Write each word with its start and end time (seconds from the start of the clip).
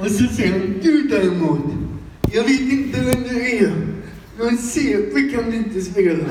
Och 0.00 0.10
så 0.10 0.24
säger 0.34 0.52
hon, 0.52 0.80
du 0.82 1.02
däremot, 1.02 1.60
jag 2.32 2.42
vet 2.42 2.60
inte 2.60 3.00
vem 3.00 3.22
du 3.22 3.56
är, 3.56 3.72
men 4.38 4.58
CP 4.58 5.30
kan 5.30 5.50
du 5.50 5.56
inte 5.56 5.80
spela. 5.80 6.24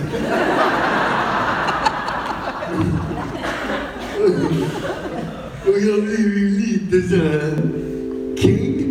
Och 5.66 5.80
jag 5.80 6.03
blev 6.03 6.38
ju 6.38 6.59
lite 6.59 7.09
så 7.09 7.16
här 7.16 7.58
kränkt. 8.38 8.87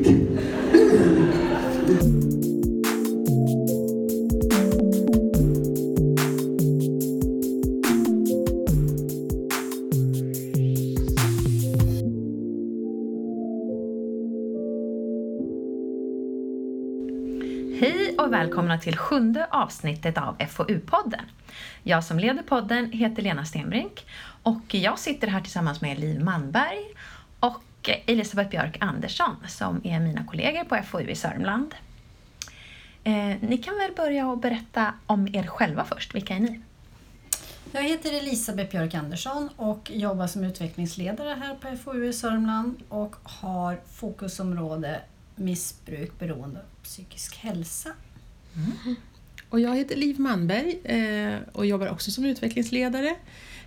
Till 18.87 18.97
sjunde 18.97 19.47
avsnittet 19.51 20.19
av 20.19 20.37
FoU-podden. 20.39 21.23
Jag 21.83 22.05
som 22.05 22.19
leder 22.19 22.43
podden 22.43 22.93
heter 22.93 23.23
Lena 23.23 23.45
Stenbrink 23.45 24.07
och 24.43 24.75
jag 24.75 24.99
sitter 24.99 25.29
här 25.29 25.41
tillsammans 25.41 25.81
med 25.81 25.99
Liv 25.99 26.25
Manberg 26.25 26.79
och 27.41 27.91
Elisabeth 28.07 28.51
Björk 28.51 28.77
Andersson 28.81 29.37
som 29.49 29.81
är 29.85 30.01
mina 30.01 30.25
kollegor 30.25 30.65
på 30.65 30.77
FoU 30.77 31.09
i 31.09 31.15
Sörmland. 31.15 31.75
Eh, 33.05 33.12
ni 33.41 33.59
kan 33.59 33.79
väl 33.79 33.93
börja 33.97 34.29
och 34.29 34.39
berätta 34.39 34.95
om 35.07 35.34
er 35.34 35.47
själva 35.47 35.84
först. 35.84 36.15
Vilka 36.15 36.34
är 36.34 36.41
ni? 36.41 36.61
Jag 37.73 37.83
heter 37.83 38.12
Elisabeth 38.12 38.71
Björk 38.71 38.95
Andersson 38.95 39.48
och 39.57 39.91
jobbar 39.95 40.27
som 40.27 40.45
utvecklingsledare 40.45 41.37
här 41.41 41.55
på 41.55 41.77
FoU 41.77 42.09
i 42.09 42.12
Sörmland 42.12 42.83
och 42.89 43.17
har 43.23 43.81
fokusområde 43.93 45.01
missbruk, 45.34 46.19
beroende 46.19 46.61
och 46.61 46.83
psykisk 46.83 47.37
hälsa. 47.37 47.91
Och 49.49 49.61
jag 49.61 49.77
heter 49.77 49.97
Liv 49.97 50.21
Manberg 50.21 50.79
eh, 50.85 51.39
och 51.53 51.67
jobbar 51.67 51.87
också 51.87 52.11
som 52.11 52.25
utvecklingsledare. 52.25 53.17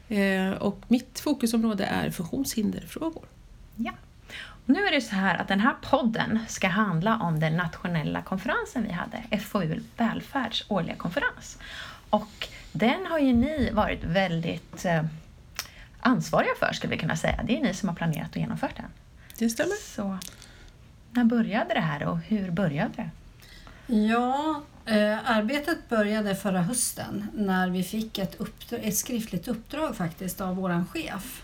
Eh, 0.09 0.51
och 0.51 0.83
mitt 0.87 1.19
fokusområde 1.19 1.85
är 1.85 2.11
funktionshinderfrågor. 2.11 3.25
Ja. 3.75 3.91
Och 4.33 4.69
nu 4.69 4.85
är 4.85 4.91
det 4.91 5.01
så 5.01 5.15
här 5.15 5.37
att 5.37 5.47
den 5.47 5.59
här 5.59 5.75
podden 5.81 6.39
ska 6.47 6.67
handla 6.67 7.19
om 7.19 7.39
den 7.39 7.57
nationella 7.57 8.21
konferensen 8.21 8.83
vi 8.83 8.91
hade, 8.91 9.39
FoU 9.39 9.79
Välfärds 9.97 10.65
årliga 10.67 10.95
konferens. 10.95 11.57
Och 12.09 12.47
den 12.71 13.05
har 13.05 13.19
ju 13.19 13.33
ni 13.33 13.71
varit 13.71 14.03
väldigt 14.03 14.85
eh, 14.85 15.05
ansvariga 15.99 16.51
för, 16.59 16.73
skulle 16.73 16.91
vi 16.91 16.99
kunna 16.99 17.15
säga. 17.15 17.43
Det 17.43 17.57
är 17.57 17.63
ni 17.63 17.73
som 17.73 17.89
har 17.89 17.95
planerat 17.95 18.31
och 18.31 18.37
genomfört 18.37 18.75
den. 18.75 18.85
Det 19.37 19.49
stämmer. 19.49 19.95
Så 19.95 20.17
när 21.11 21.23
började 21.23 21.73
det 21.73 21.79
här 21.79 22.03
och 22.03 22.17
hur 22.17 22.51
började 22.51 22.91
det? 22.95 23.09
Ja, 23.95 24.61
arbetet 25.25 25.89
började 25.89 26.35
förra 26.35 26.61
hösten 26.61 27.27
när 27.33 27.69
vi 27.69 27.83
fick 27.83 28.17
ett, 28.17 28.35
uppdrag, 28.35 28.79
ett 28.83 28.97
skriftligt 28.97 29.47
uppdrag 29.47 29.95
faktiskt 29.95 30.41
av 30.41 30.55
våran 30.55 30.85
chef. 30.85 31.43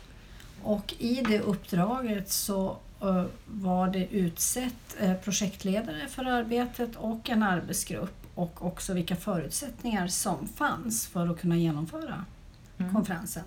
Och 0.64 0.94
i 1.00 1.22
det 1.22 1.40
uppdraget 1.40 2.32
så 2.32 2.78
eh, 3.02 3.26
var 3.46 3.88
det 3.88 4.08
utsett 4.08 4.96
eh, 5.00 5.14
projektledare 5.14 6.08
för 6.08 6.26
arbetet 6.26 6.96
och 6.96 7.30
en 7.30 7.44
arbetsgrupp 7.44 8.26
och 8.36 8.66
också 8.66 8.94
vilka 8.94 9.16
förutsättningar 9.16 10.08
som 10.08 10.48
fanns 10.48 11.08
för 11.08 11.28
att 11.28 11.42
kunna 11.42 11.58
genomföra 11.58 12.26
konferensen. 12.94 13.44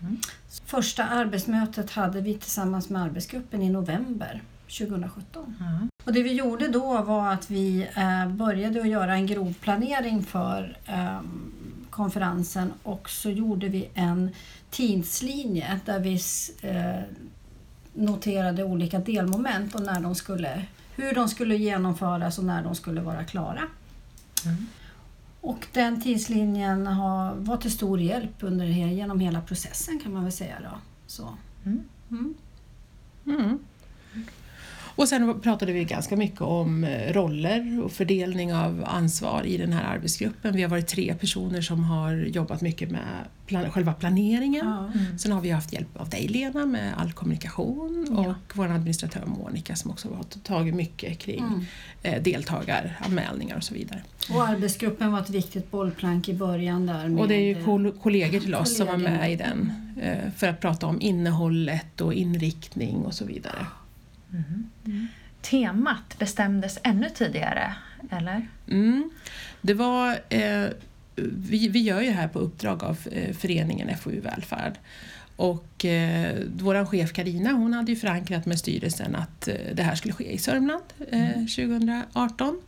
Mm. 0.00 0.16
Första 0.64 1.04
arbetsmötet 1.04 1.90
hade 1.90 2.20
vi 2.20 2.38
tillsammans 2.38 2.88
med 2.88 3.02
arbetsgruppen 3.02 3.62
i 3.62 3.70
november 3.70 4.42
2017. 4.66 5.56
Ja. 5.60 5.88
Och 6.04 6.12
det 6.12 6.22
vi 6.22 6.32
gjorde 6.32 6.68
då 6.68 7.02
var 7.02 7.32
att 7.32 7.50
vi 7.50 7.88
eh, 7.96 8.28
började 8.28 8.80
att 8.80 8.88
göra 8.88 9.14
en 9.14 9.26
grov 9.26 9.54
planering 9.60 10.22
för 10.22 10.78
eh, 10.86 11.20
konferensen 11.90 12.72
och 12.82 13.10
så 13.10 13.30
gjorde 13.30 13.68
vi 13.68 13.88
en 13.94 14.30
tidslinje 14.70 15.80
där 15.84 16.00
vi 16.00 16.20
eh, 16.62 17.02
noterade 17.94 18.64
olika 18.64 18.98
delmoment 18.98 19.74
och 19.74 19.82
när 19.82 20.00
de 20.00 20.14
skulle, 20.14 20.66
hur 20.96 21.14
de 21.14 21.28
skulle 21.28 21.56
genomföras 21.56 22.38
och 22.38 22.44
när 22.44 22.62
de 22.62 22.74
skulle 22.74 23.00
vara 23.00 23.24
klara. 23.24 23.62
Mm. 24.44 24.66
Och 25.40 25.66
den 25.72 26.02
tidslinjen 26.02 26.86
har, 26.86 27.34
var 27.34 27.56
till 27.56 27.72
stor 27.72 28.00
hjälp 28.00 28.36
under, 28.40 28.66
genom 28.66 29.20
hela 29.20 29.40
processen 29.40 30.00
kan 30.00 30.12
man 30.12 30.22
väl 30.22 30.32
säga. 30.32 30.56
Då. 30.62 30.78
Så. 31.06 31.28
Mm. 31.64 31.84
Mm. 33.24 33.58
Och 34.96 35.08
sen 35.08 35.40
pratade 35.40 35.72
vi 35.72 35.84
ganska 35.84 36.16
mycket 36.16 36.40
om 36.40 36.84
eh, 36.84 37.12
roller 37.12 37.84
och 37.84 37.92
fördelning 37.92 38.54
av 38.54 38.84
ansvar 38.86 39.42
i 39.46 39.56
den 39.56 39.72
här 39.72 39.94
arbetsgruppen. 39.94 40.56
Vi 40.56 40.62
har 40.62 40.68
varit 40.70 40.86
tre 40.88 41.14
personer 41.14 41.60
som 41.60 41.84
har 41.84 42.12
jobbat 42.14 42.60
mycket 42.60 42.90
med 42.90 43.02
plan 43.46 43.70
själva 43.70 43.92
planeringen. 43.92 44.66
Ja. 44.66 44.90
Mm. 45.00 45.18
Sen 45.18 45.32
har 45.32 45.40
vi 45.40 45.50
haft 45.50 45.72
hjälp 45.72 45.96
av 45.96 46.08
dig 46.08 46.28
Lena 46.28 46.66
med 46.66 46.94
all 46.96 47.12
kommunikation 47.12 48.06
Ja. 48.10 48.18
och 48.30 48.56
vår 48.56 48.64
administratör 48.68 49.22
Monica 49.26 49.76
som 49.76 49.90
också 49.90 50.08
har 50.14 50.22
tagit 50.22 50.74
mycket 50.74 51.18
kring 51.18 51.38
Mm. 51.44 51.64
eh, 52.02 52.22
deltagaranmälningar 52.22 53.56
och 53.56 53.64
så 53.64 53.74
vidare. 53.74 54.02
Och 54.34 54.48
arbetsgruppen 54.48 55.12
var 55.12 55.20
ett 55.20 55.30
viktigt 55.30 55.70
bollplank 55.70 56.28
i 56.28 56.34
början 56.34 56.86
där. 56.86 57.20
Och 57.20 57.28
det 57.28 57.34
är 57.34 57.56
ju 57.56 57.64
kol- 57.64 57.92
kollegor 58.02 58.40
till 58.40 58.54
oss 58.54 58.76
som 58.76 58.86
var 58.86 58.94
kollegor. 58.94 59.16
med 59.18 59.32
i 59.32 59.36
den 59.36 59.72
eh, 60.02 60.30
för 60.36 60.46
att 60.48 60.60
prata 60.60 60.86
om 60.86 61.00
innehållet 61.00 62.00
och 62.00 62.14
inriktning 62.14 62.96
och 62.96 63.14
så 63.14 63.24
vidare. 63.24 63.66
Mm. 64.32 65.08
Temat 65.40 66.18
bestämdes 66.18 66.78
ännu 66.82 67.10
tidigare, 67.14 67.74
eller? 68.10 68.48
Mm. 68.68 69.10
Det 69.60 69.74
var, 69.74 70.18
eh, 70.28 70.66
vi, 71.16 71.68
vi 71.68 71.80
gör 71.80 72.00
ju 72.00 72.10
här 72.10 72.28
på 72.28 72.38
uppdrag 72.38 72.84
av 72.84 72.98
eh, 73.12 73.34
föreningen 73.34 73.96
FoU 73.98 74.20
Välfärd. 74.20 74.78
Och 75.36 75.84
eh, 75.84 76.38
vår 76.58 76.84
chef 76.84 77.12
Karina 77.12 77.52
hon 77.52 77.72
hade 77.72 77.92
ju 77.92 77.96
förankrat 77.96 78.46
med 78.46 78.58
styrelsen 78.58 79.16
att 79.16 79.48
eh, 79.48 79.54
det 79.74 79.82
här 79.82 79.94
skulle 79.94 80.14
ske 80.14 80.32
i 80.32 80.38
Sörmland 80.38 80.84
eh, 81.10 81.32
2018. 81.32 82.60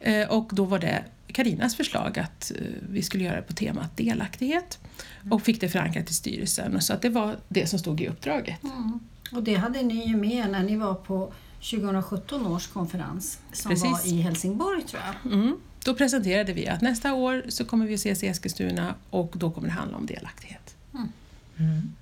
Eh, 0.00 0.28
och 0.28 0.50
då 0.52 0.64
var 0.64 0.78
det 0.78 1.04
Karinas 1.26 1.76
förslag 1.76 2.18
att 2.18 2.52
eh, 2.54 2.66
vi 2.90 3.02
skulle 3.02 3.24
göra 3.24 3.36
det 3.36 3.42
på 3.42 3.52
temat 3.52 3.96
delaktighet. 3.96 4.78
Och 5.30 5.42
fick 5.42 5.60
det 5.60 5.68
förankrat 5.68 6.10
i 6.10 6.12
styrelsen. 6.12 6.80
Så 6.80 6.92
att 6.92 7.02
det 7.02 7.08
var 7.08 7.36
det 7.48 7.66
som 7.66 7.78
stod 7.78 8.00
i 8.00 8.08
uppdraget. 8.08 8.62
Mm. 8.62 9.00
Och 9.32 9.42
det 9.42 9.54
hade 9.54 9.82
ni 9.82 10.08
ju 10.08 10.16
med 10.16 10.50
när 10.50 10.62
ni 10.62 10.76
var 10.76 10.94
på 10.94 11.32
2017 11.70 12.46
års 12.46 12.66
konferens 12.66 13.38
som 13.52 13.68
Precis. 13.68 13.90
var 13.90 14.06
i 14.06 14.20
Helsingborg 14.20 14.82
tror 14.82 15.02
jag. 15.02 15.32
Mm. 15.32 15.56
Då 15.84 15.94
presenterade 15.94 16.52
vi 16.52 16.68
att 16.68 16.80
nästa 16.80 17.14
år 17.14 17.42
så 17.48 17.64
kommer 17.64 17.86
vi 17.86 17.94
ses 17.94 18.22
i 18.22 18.26
Eskilstuna 18.26 18.94
och 19.10 19.32
då 19.34 19.50
kommer 19.50 19.68
det 19.68 19.74
handla 19.74 19.96
om 19.96 20.06
delaktighet. 20.06 20.76
Mm. 21.58 21.92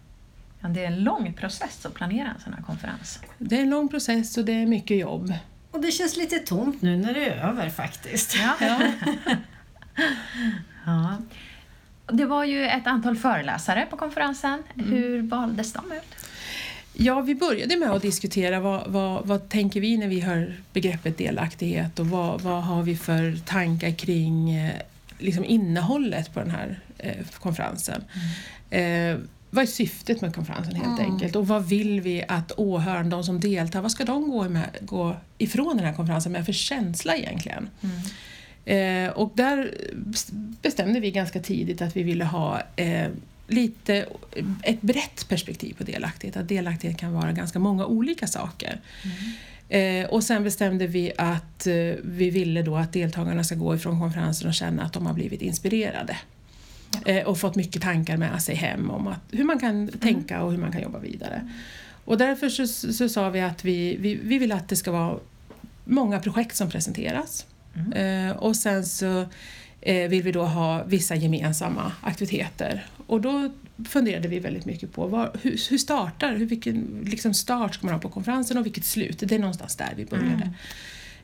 Ja, 0.60 0.68
det 0.68 0.80
är 0.80 0.86
en 0.86 1.04
lång 1.04 1.32
process 1.32 1.86
att 1.86 1.94
planera 1.94 2.28
en 2.28 2.40
sån 2.40 2.52
här 2.52 2.62
konferens. 2.62 3.18
Det 3.38 3.56
är 3.56 3.62
en 3.62 3.70
lång 3.70 3.88
process 3.88 4.36
och 4.36 4.44
det 4.44 4.52
är 4.52 4.66
mycket 4.66 4.98
jobb. 4.98 5.32
Och 5.70 5.80
det 5.80 5.90
känns 5.90 6.16
lite 6.16 6.38
tomt 6.38 6.82
nu 6.82 6.96
när 6.96 7.14
det 7.14 7.28
är 7.28 7.48
över 7.48 7.70
faktiskt. 7.70 8.36
Ja. 8.36 8.54
ja. 10.86 11.16
Det 12.06 12.24
var 12.24 12.44
ju 12.44 12.66
ett 12.66 12.86
antal 12.86 13.16
föreläsare 13.16 13.86
på 13.90 13.96
konferensen. 13.96 14.62
Hur 14.74 15.22
valdes 15.22 15.72
de 15.72 15.92
ut? 15.92 16.26
Ja, 16.94 17.20
vi 17.20 17.34
började 17.34 17.76
med 17.76 17.90
att 17.90 18.02
diskutera 18.02 18.60
vad, 18.60 18.90
vad, 18.90 19.26
vad 19.26 19.48
tänker 19.48 19.80
vi 19.80 19.96
när 19.96 20.08
vi 20.08 20.20
hör 20.20 20.54
begreppet 20.72 21.18
delaktighet 21.18 21.98
och 21.98 22.06
vad, 22.06 22.40
vad 22.40 22.62
har 22.62 22.82
vi 22.82 22.96
för 22.96 23.36
tankar 23.46 23.90
kring 23.90 24.50
eh, 24.54 24.72
liksom 25.18 25.44
innehållet 25.44 26.34
på 26.34 26.40
den 26.40 26.50
här 26.50 26.80
eh, 26.98 27.16
konferensen. 27.40 28.04
Eh, 28.70 29.16
vad 29.50 29.62
är 29.62 29.66
syftet 29.66 30.20
med 30.20 30.34
konferensen 30.34 30.74
helt 30.74 31.00
Mm. 31.00 31.12
enkelt 31.12 31.36
och 31.36 31.48
vad 31.48 31.68
vill 31.68 32.00
vi 32.00 32.24
att 32.28 32.52
åhörarna, 32.56 33.08
de 33.10 33.24
som 33.24 33.40
deltar, 33.40 33.80
vad 33.82 33.90
ska 33.92 34.04
de 34.04 34.30
gå, 34.30 34.48
med, 34.48 34.68
gå 34.80 35.16
ifrån 35.38 35.76
den 35.76 35.86
här 35.86 35.94
konferensen 35.94 36.32
med 36.32 36.46
för 36.46 36.52
känsla 36.52 37.16
egentligen? 37.16 37.68
Eh, 38.64 39.08
och 39.08 39.32
där 39.34 39.74
bestämde 40.62 41.00
vi 41.00 41.10
ganska 41.10 41.40
tidigt 41.40 41.82
att 41.82 41.96
vi 41.96 42.02
ville 42.02 42.24
ha 42.24 42.62
eh, 42.76 43.08
lite 43.52 44.06
ett 44.62 44.82
brett 44.82 45.28
perspektiv 45.28 45.74
på 45.78 45.84
delaktighet. 45.84 46.36
Att 46.36 46.48
delaktighet 46.48 46.98
kan 46.98 47.12
vara 47.12 47.32
ganska 47.32 47.58
många 47.58 47.86
olika 47.86 48.26
saker. 48.26 48.80
Eh, 49.68 50.06
och 50.06 50.24
sen 50.24 50.44
bestämde 50.44 50.86
vi 50.86 51.12
att 51.18 51.66
eh, 51.66 51.74
vi 52.04 52.30
ville 52.30 52.62
då 52.62 52.76
att 52.76 52.92
deltagarna 52.92 53.44
ska 53.44 53.54
gå 53.54 53.74
ifrån 53.74 54.00
konferensen 54.00 54.48
och 54.48 54.54
känna 54.54 54.82
att 54.82 54.92
de 54.92 55.06
har 55.06 55.14
blivit 55.14 55.42
inspirerade. 55.42 56.16
Eh, 57.06 57.26
och 57.26 57.38
fått 57.38 57.54
mycket 57.54 57.82
tankar 57.82 58.16
med 58.16 58.42
sig 58.42 58.54
hem 58.54 58.90
om 58.90 59.06
att, 59.06 59.20
hur 59.30 59.44
man 59.44 59.58
kan 59.58 59.88
tänka 59.88 60.42
och 60.42 60.50
hur 60.50 60.58
man 60.58 60.72
kan 60.72 60.82
jobba 60.82 60.98
vidare. 60.98 61.48
Och 62.04 62.18
därför 62.18 62.48
så, 62.48 62.66
så 62.92 63.08
sa 63.08 63.30
vi 63.30 63.40
att 63.40 63.64
vi, 63.64 63.96
vi, 63.96 64.14
vi 64.14 64.38
vill 64.38 64.52
att 64.52 64.68
det 64.68 64.76
ska 64.76 64.92
vara 64.92 65.18
många 65.84 66.20
projekt 66.20 66.56
som 66.56 66.70
presenteras. 66.70 67.46
Eh, 67.94 68.36
och 68.36 68.56
sen 68.56 68.86
så 68.86 69.24
eh, 69.80 70.08
vill 70.08 70.22
vi 70.22 70.32
då 70.32 70.42
ha 70.42 70.84
vissa 70.84 71.14
gemensamma 71.14 71.92
aktiviteter. 72.02 72.86
Och 73.12 73.20
då 73.20 73.50
funderade 73.88 74.28
vi 74.28 74.38
väldigt 74.38 74.64
mycket 74.64 74.92
på 74.92 75.06
vad, 75.06 75.38
hur, 75.42 75.70
hur 75.70 75.78
startar, 75.78 76.36
hur, 76.36 76.46
vilken 76.46 77.04
liksom 77.06 77.34
start 77.34 77.74
ska 77.74 77.86
man 77.86 77.94
ha 77.94 78.00
på 78.00 78.08
konferensen 78.08 78.58
och 78.58 78.66
vilket 78.66 78.84
slut? 78.84 79.18
Det 79.18 79.34
är 79.34 79.38
någonstans 79.38 79.76
där 79.76 79.92
vi 79.96 80.04
började. 80.04 80.50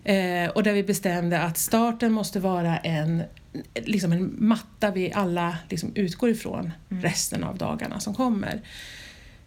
Eh, 0.05 0.51
och 0.51 0.63
där 0.63 0.73
vi 0.73 0.83
bestämde 0.83 1.43
att 1.43 1.59
starten 1.59 2.13
måste 2.13 2.41
vara 2.41 2.79
en, 2.79 3.23
liksom 3.75 4.13
en 4.13 4.35
matta 4.39 4.91
vi 4.91 5.13
alla 5.13 5.59
liksom 5.69 5.93
utgår 5.95 6.31
ifrån 6.31 6.71
resten 6.89 7.45
av 7.45 7.59
dagarna 7.59 8.01
som 8.01 8.15
kommer. 8.15 8.61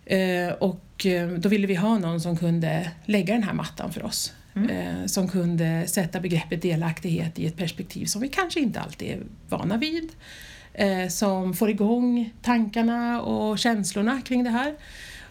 Eh, 0.06 0.54
och 0.60 1.06
eh, 1.06 1.30
då 1.30 1.50
ville 1.50 1.68
vi 1.68 1.76
ha 1.76 1.98
någon 1.98 2.22
som 2.22 2.38
kunde 2.38 2.92
lägga 3.06 3.34
den 3.34 3.44
här 3.44 3.54
mattan 3.54 3.94
för 3.94 4.04
oss. 4.04 4.34
Eh, 4.56 5.06
som 5.06 5.28
kunde 5.28 5.88
sätta 5.88 6.20
begreppet 6.20 6.62
delaktighet 6.62 7.40
i 7.40 7.46
ett 7.46 7.58
perspektiv 7.58 8.06
som 8.06 8.22
vi 8.22 8.28
kanske 8.28 8.60
inte 8.60 8.80
alltid 8.80 9.12
är 9.12 9.20
vana 9.50 9.78
vid. 9.78 10.10
Eh, 10.74 11.08
som 11.08 11.54
får 11.54 11.70
igång 11.70 12.34
tankarna 12.42 13.22
och 13.22 13.60
känslorna 13.60 14.22
kring 14.22 14.44
det 14.44 14.50
här. 14.50 14.76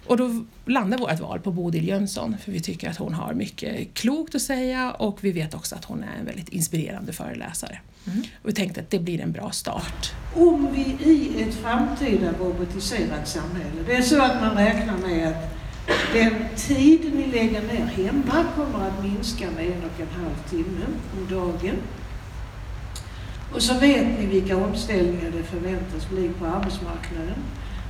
Och 0.07 0.17
då 0.17 0.45
landar 0.67 0.99
vårt 0.99 1.21
val 1.21 1.41
på 1.41 1.53
Bodil 1.53 1.89
Jönsson 1.89 2.37
för 2.45 2.53
vi 2.53 2.61
tycker 2.61 2.91
att 2.91 2.97
hon 2.97 3.15
har 3.15 3.35
mycket 3.35 3.95
klokt 3.95 4.35
att 4.35 4.43
säga 4.43 4.93
och 4.93 5.25
vi 5.25 5.33
vet 5.33 5.55
också 5.55 5.75
att 5.75 5.85
hon 5.85 6.03
är 6.03 6.19
en 6.19 6.27
väldigt 6.27 6.49
inspirerande 6.49 7.13
föreläsare. 7.13 7.79
Och 8.43 8.49
vi 8.49 8.53
tänkte 8.53 8.81
att 8.81 8.91
det 8.91 8.99
blir 8.99 9.21
en 9.21 9.33
bra 9.33 9.51
start. 9.51 10.13
Om 10.35 10.69
vi 10.73 11.11
i 11.11 11.43
ett 11.43 11.55
framtida 11.55 12.33
robotiserat 12.41 13.29
samhälle, 13.29 13.83
det 13.87 13.97
är 13.97 14.03
så 14.03 14.23
att 14.23 14.41
man 14.41 14.57
räknar 14.57 14.99
med 14.99 15.29
att 15.29 15.61
den 16.13 16.35
tid 16.57 17.15
ni 17.15 17.27
lägger 17.27 17.63
ner 17.63 17.87
hemma 17.87 18.45
kommer 18.57 18.89
att 18.89 19.05
minska 19.05 19.51
med 19.51 19.67
en 19.67 19.85
och 19.85 20.01
en 20.01 20.23
halv 20.23 20.49
timme 20.51 20.87
om 21.19 21.37
dagen. 21.37 21.77
Och 23.53 23.63
så 23.63 23.75
vet 23.79 24.19
ni 24.19 24.27
vilka 24.27 24.57
omställningar 24.57 25.31
det 25.31 25.43
förväntas 25.43 26.09
bli 26.09 26.29
på 26.39 26.47
arbetsmarknaden. 26.47 27.35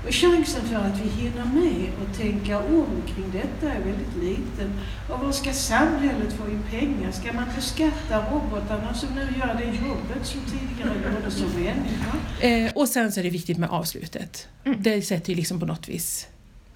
Och 0.06 0.14
chansen 0.14 0.64
för 0.64 0.76
att 0.76 1.00
vi 1.00 1.22
hinner 1.22 1.44
med 1.44 1.90
och 2.00 2.16
tänka 2.16 2.58
om 2.58 3.02
kring 3.06 3.30
detta 3.32 3.72
är 3.74 3.80
väldigt 3.80 4.16
liten. 4.20 4.72
Och 5.10 5.20
vad 5.20 5.34
ska 5.34 5.52
samhället 5.52 6.32
få 6.32 6.50
in 6.50 6.62
pengar? 6.70 7.10
Ska 7.10 7.32
man 7.32 7.44
beskatta 7.56 8.30
robotarna 8.30 8.94
som 8.94 9.14
nu 9.14 9.20
gör 9.20 9.54
det 9.54 9.64
jobbet 9.64 10.26
som 10.26 10.40
tidigare 10.40 11.14
gjordes 11.14 11.34
som 11.34 11.48
människa? 11.48 12.16
Eh, 12.40 12.72
och 12.74 12.88
sen 12.88 13.12
så 13.12 13.20
är 13.20 13.24
det 13.24 13.30
viktigt 13.30 13.58
med 13.58 13.70
avslutet. 13.70 14.48
Det 14.78 15.02
sätter 15.02 15.30
ju 15.30 15.36
liksom 15.36 15.60
på 15.60 15.66
något 15.66 15.88
vis 15.88 16.26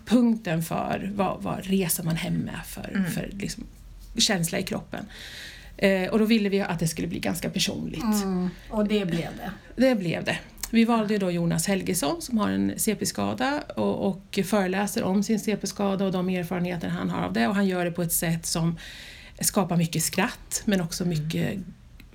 punkten 0.07 0.63
för 0.63 1.13
vad, 1.15 1.43
vad 1.43 1.67
reser 1.67 2.03
man 2.03 2.17
hem 2.17 2.35
med 2.35 2.61
för, 2.67 3.05
för 3.15 3.31
liksom 3.33 3.65
känsla 4.17 4.59
i 4.59 4.63
kroppen. 4.63 5.07
Eh, 5.77 6.09
och 6.09 6.19
då 6.19 6.25
ville 6.25 6.49
vi 6.49 6.61
att 6.61 6.79
det 6.79 6.89
skulle 6.89 7.09
bli 7.09 7.19
ganska 7.19 7.51
personligt. 7.51 8.03
Mm, 8.03 8.51
och 8.71 8.89
det 8.89 9.05
blev 9.05 9.29
det. 9.37 9.51
Det 9.77 9.95
blev 9.95 10.25
det. 10.25 10.39
Vi 10.71 10.85
valde 10.85 11.19
då 11.19 11.31
Jonas 11.31 11.67
Helgesson 11.67 12.23
som 12.23 12.39
har 12.39 12.51
en 12.51 12.73
CP-skada 12.77 13.63
och, 13.77 14.09
och 14.09 14.39
föreläser 14.45 15.03
om 15.03 15.23
sin 15.23 15.41
CP-skada 15.41 16.05
och 16.05 16.13
de 16.13 16.29
erfarenheter 16.29 16.89
han 16.89 17.11
har 17.11 17.23
av 17.23 17.33
det 17.33 17.49
och 17.49 17.55
han 17.55 17.67
gör 17.67 17.85
det 17.85 17.91
på 17.91 18.03
ett 18.03 18.13
sätt 18.13 18.47
som 18.47 18.79
skapar 19.41 19.77
mycket 19.77 20.03
skratt 20.03 20.63
men 20.65 20.81
också 20.81 21.05
mycket 21.05 21.59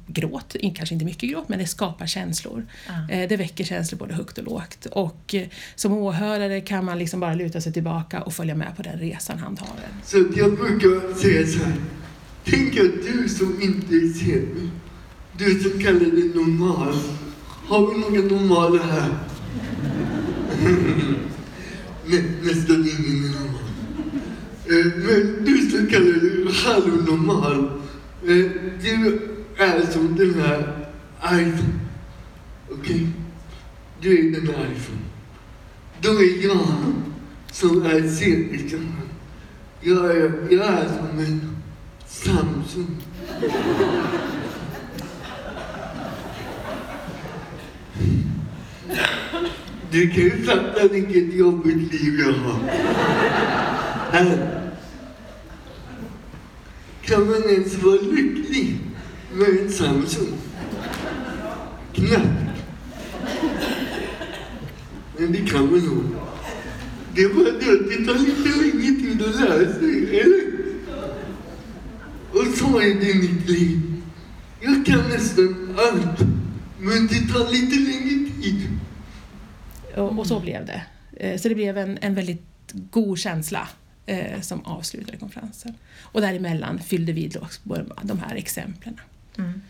gråt, 0.07 0.55
kanske 0.75 0.95
inte 0.95 1.05
mycket 1.05 1.29
gråt 1.29 1.49
men 1.49 1.59
det 1.59 1.65
skapar 1.67 2.05
känslor. 2.05 2.65
Ja. 2.87 3.15
Eh, 3.15 3.29
Det 3.29 3.37
väcker 3.37 3.63
känslor 3.63 3.99
både 3.99 4.13
högt 4.13 4.37
och 4.37 4.43
lågt 4.43 4.85
och 4.85 5.35
eh, 5.35 5.47
som 5.75 5.93
åhörare 5.93 6.61
kan 6.61 6.85
man 6.85 6.99
liksom 6.99 7.19
bara 7.19 7.33
luta 7.33 7.61
sig 7.61 7.73
tillbaka 7.73 8.21
och 8.21 8.33
följa 8.33 8.55
med 8.55 8.75
på 8.75 8.81
den 8.81 8.99
resan 8.99 9.37
han 9.39 9.55
tar. 9.55 9.67
Så 10.05 10.17
jag 10.17 10.57
brukar 10.57 11.13
säga 11.21 11.47
så 11.47 11.63
här. 11.65 11.73
Tänk 12.45 12.77
att 12.77 13.03
du 13.03 13.29
som 13.29 13.61
inte 13.61 13.95
är 13.95 14.13
mig, 14.55 14.69
du 15.37 15.59
som 15.59 15.79
kallar 15.79 15.99
dig 15.99 16.31
normal. 16.35 16.93
Har 17.67 17.87
vi 17.87 17.99
några 17.99 18.35
normala 18.35 18.83
här? 18.83 19.09
Nä, 22.05 22.23
nästan 22.43 22.75
ingen 22.75 23.25
är 23.25 23.29
normal. 23.29 23.59
Eh, 24.65 24.85
men 24.85 25.45
du 25.45 25.69
som 25.69 25.87
kallar 25.87 26.05
dig 26.05 26.53
halvnormal, 26.53 27.63
eh, 28.23 28.45
du 28.81 29.19
är 29.57 29.91
som 29.91 30.15
den 30.15 30.33
här 30.33 30.87
iPhone. 31.23 31.79
Okej? 32.71 33.07
Du 34.01 34.19
är 34.19 34.31
den 34.31 34.47
här 34.47 34.71
iPhone. 34.71 34.99
Då 36.01 36.09
är 36.09 36.45
jag 36.45 36.67
som 37.51 37.81
är 37.85 38.07
sen. 38.07 38.93
jag 39.81 40.17
är, 40.17 40.47
jag 40.49 40.65
är 40.65 40.87
som 40.87 41.19
en 41.19 41.58
Samsung. 42.09 42.97
Du 49.91 50.09
kan 50.09 50.23
ju 50.23 50.43
fatta 50.43 50.87
vilket 50.87 51.33
jobbigt 51.33 51.93
liv 51.93 52.19
jag 52.19 52.33
har. 52.33 52.59
Här. 54.11 54.61
Kan 57.01 57.29
man 57.29 57.49
ens 57.49 57.83
vara 57.83 58.01
lycklig 58.01 58.79
med 59.33 59.49
en 59.49 59.71
Samsung? 59.71 60.33
Knappt. 61.93 62.27
Men 65.17 65.31
det 65.31 65.51
kan 65.51 65.71
man 65.71 65.79
nog. 65.79 66.03
Det 67.15 67.21
är 67.21 67.29
bara 67.29 67.43
det 67.43 67.49
att 67.49 67.89
det 67.89 68.05
tar 68.05 68.19
lite 68.19 68.61
längre 68.61 68.95
tid 68.95 69.21
att 69.21 69.35
lära 69.35 69.73
sig, 69.73 70.19
eller? 70.19 70.48
Och 72.69 72.75
så 72.75 72.81
är 72.81 72.95
det 72.95 73.09
i 73.11 73.15
mitt 73.15 73.49
liv. 73.49 73.81
Jag 74.61 74.85
kan 74.85 75.09
nästan 75.09 75.77
allt, 75.79 76.19
men 76.79 77.07
det 77.07 77.33
tar 77.33 77.51
lite 77.51 77.75
längre 77.75 78.31
tid. 78.41 78.67
Och, 79.95 80.19
och 80.19 80.27
så 80.27 80.39
blev 80.39 80.65
det. 80.65 80.81
Eh, 81.17 81.37
Så 81.39 81.49
det 81.49 81.55
blev 81.55 81.77
en, 81.77 81.97
en 82.01 82.15
väldigt 82.15 82.43
god 82.73 83.19
känsla 83.19 83.67
eh, 84.05 84.41
som 84.41 84.65
avslutade 84.65 85.17
konferensen. 85.17 85.73
Och 86.01 86.21
däremellan 86.21 86.79
fyllde 86.79 87.11
vi 87.11 87.27
då 87.27 87.47
de 88.01 88.19
här 88.19 88.35
exemplen. 88.35 88.99
Mm. 89.37 89.61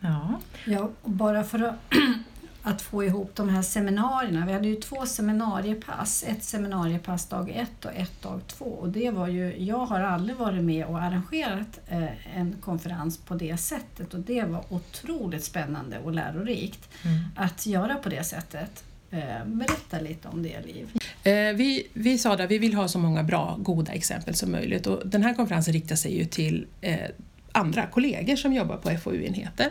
Ja. 0.00 0.40
Ja, 0.64 0.90
och 1.02 1.10
bara 1.10 1.44
för 1.44 1.58
att, 1.62 1.74
att 2.62 2.82
få 2.82 3.04
ihop 3.04 3.30
de 3.34 3.48
här 3.48 3.62
seminarierna. 3.62 4.46
Vi 4.46 4.52
hade 4.52 4.68
ju 4.68 4.74
två 4.76 5.06
seminariepass. 5.06 6.24
Ett 6.28 6.42
seminariepass 6.44 7.26
dag 7.28 7.50
ett 7.50 7.84
och 7.84 7.92
ett 7.94 8.22
dag 8.22 8.40
två. 8.46 8.64
Och 8.64 8.88
det 8.88 9.10
var 9.10 9.28
ju, 9.28 9.64
jag 9.64 9.86
har 9.86 10.00
aldrig 10.00 10.36
varit 10.36 10.64
med 10.64 10.84
och 10.86 10.98
arrangerat 11.02 11.80
eh, 11.88 12.36
en 12.38 12.56
konferens 12.60 13.18
på 13.18 13.34
det 13.34 13.56
sättet. 13.56 14.14
Och 14.14 14.20
det 14.20 14.42
var 14.42 14.64
otroligt 14.68 15.44
spännande 15.44 15.98
och 15.98 16.12
lärorikt 16.12 16.88
Mm. 17.04 17.18
att 17.36 17.66
göra 17.66 17.94
på 17.94 18.08
det 18.08 18.24
sättet. 18.24 18.84
Eh, 19.10 19.44
berätta 19.44 20.00
lite 20.00 20.28
om 20.28 20.42
det, 20.42 20.60
Liv. 20.66 20.88
Eh, 21.22 21.32
Vi, 21.56 21.86
vi 21.92 22.18
sa 22.18 22.34
att 22.34 22.50
vi 22.50 22.58
vill 22.58 22.74
ha 22.74 22.88
så 22.88 22.98
många 22.98 23.22
bra, 23.22 23.56
goda 23.60 23.92
exempel 23.92 24.34
som 24.34 24.52
möjligt 24.52 24.86
och 24.86 25.02
den 25.08 25.22
här 25.22 25.34
konferensen 25.34 25.74
riktar 25.74 25.96
sig 25.96 26.18
ju 26.18 26.24
till 26.24 26.66
andra 27.52 27.86
kollegor 27.86 28.36
som 28.36 28.52
jobbar 28.52 28.76
på 28.76 28.90
FoU-enheter. 28.90 29.68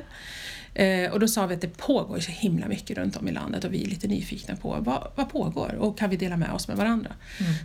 Eh, 0.77 1.11
och 1.11 1.19
då 1.19 1.27
sa 1.27 1.45
vi 1.47 1.55
att 1.55 1.61
det 1.61 1.77
pågår 1.77 2.19
så 2.19 2.31
himla 2.31 2.67
mycket 2.67 2.97
runt 2.97 3.17
om 3.17 3.27
i 3.27 3.31
landet 3.31 3.63
och 3.63 3.73
vi 3.73 3.83
är 3.83 3.87
lite 3.87 4.07
nyfikna 4.07 4.55
på 4.55 4.77
vad, 4.79 5.11
vad 5.15 5.29
pågår 5.29 5.75
och 5.75 5.97
kan 5.97 6.09
vi 6.09 6.17
dela 6.17 6.37
med 6.37 6.51
oss 6.51 6.67
med 6.67 6.77
varandra. 6.77 7.11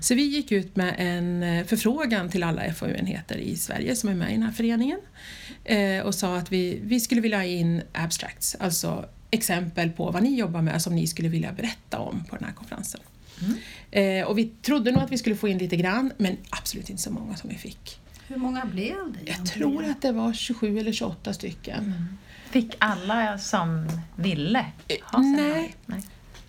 Så 0.00 0.14
vi 0.14 0.22
gick 0.22 0.52
ut 0.52 0.76
med 0.76 0.94
en 0.98 1.42
eh, 1.42 1.64
förfrågan 1.66 2.28
till 2.30 2.42
alla 2.42 2.74
FoU-enheter 2.74 3.36
i 3.36 3.56
Sverige 3.56 3.96
som 3.96 4.08
är 4.08 4.14
med 4.14 4.28
i 4.30 4.32
den 4.32 4.42
här 4.42 4.52
föreningen 4.52 5.00
eh, 5.64 5.98
och 6.00 6.14
sa 6.14 6.36
att 6.36 6.52
vi, 6.52 6.80
vi 6.82 7.00
skulle 7.00 7.20
vilja 7.20 7.36
ha 7.38 7.44
in 7.44 7.82
abstracts, 7.92 8.56
alltså 8.60 9.04
exempel 9.30 9.90
på 9.90 10.10
vad 10.10 10.22
ni 10.22 10.38
jobbar 10.38 10.62
med 10.62 10.82
som 10.82 10.94
ni 10.94 11.06
skulle 11.06 11.28
vilja 11.28 11.52
berätta 11.52 11.98
om 11.98 12.24
på 12.24 12.36
den 12.36 12.44
här 12.44 12.52
konferensen. 12.54 13.00
Eh, 13.90 14.26
och 14.26 14.38
vi 14.38 14.44
trodde 14.62 14.90
nog 14.92 15.02
att 15.02 15.12
vi 15.12 15.18
skulle 15.18 15.36
få 15.36 15.48
in 15.48 15.58
lite 15.58 15.76
grann 15.76 16.12
men 16.18 16.36
absolut 16.50 16.90
inte 16.90 17.02
så 17.02 17.10
många 17.10 17.36
som 17.36 17.50
vi 17.50 17.56
fick. 17.56 17.98
Hur 18.28 18.36
många 18.36 18.64
blev 18.64 18.94
det 18.94 19.18
Jag 19.18 19.28
egentligen? 19.28 19.44
tror 19.46 19.84
att 19.84 20.02
det 20.02 20.12
var 20.12 20.32
27 20.32 20.78
eller 20.78 20.92
28 20.92 21.32
stycken. 21.32 21.94
Fick 22.52 22.74
alla 22.78 23.38
som 23.38 23.88
ville 24.16 24.66
ha 25.02 25.18
nej. 25.18 25.74
nej. 25.86 26.02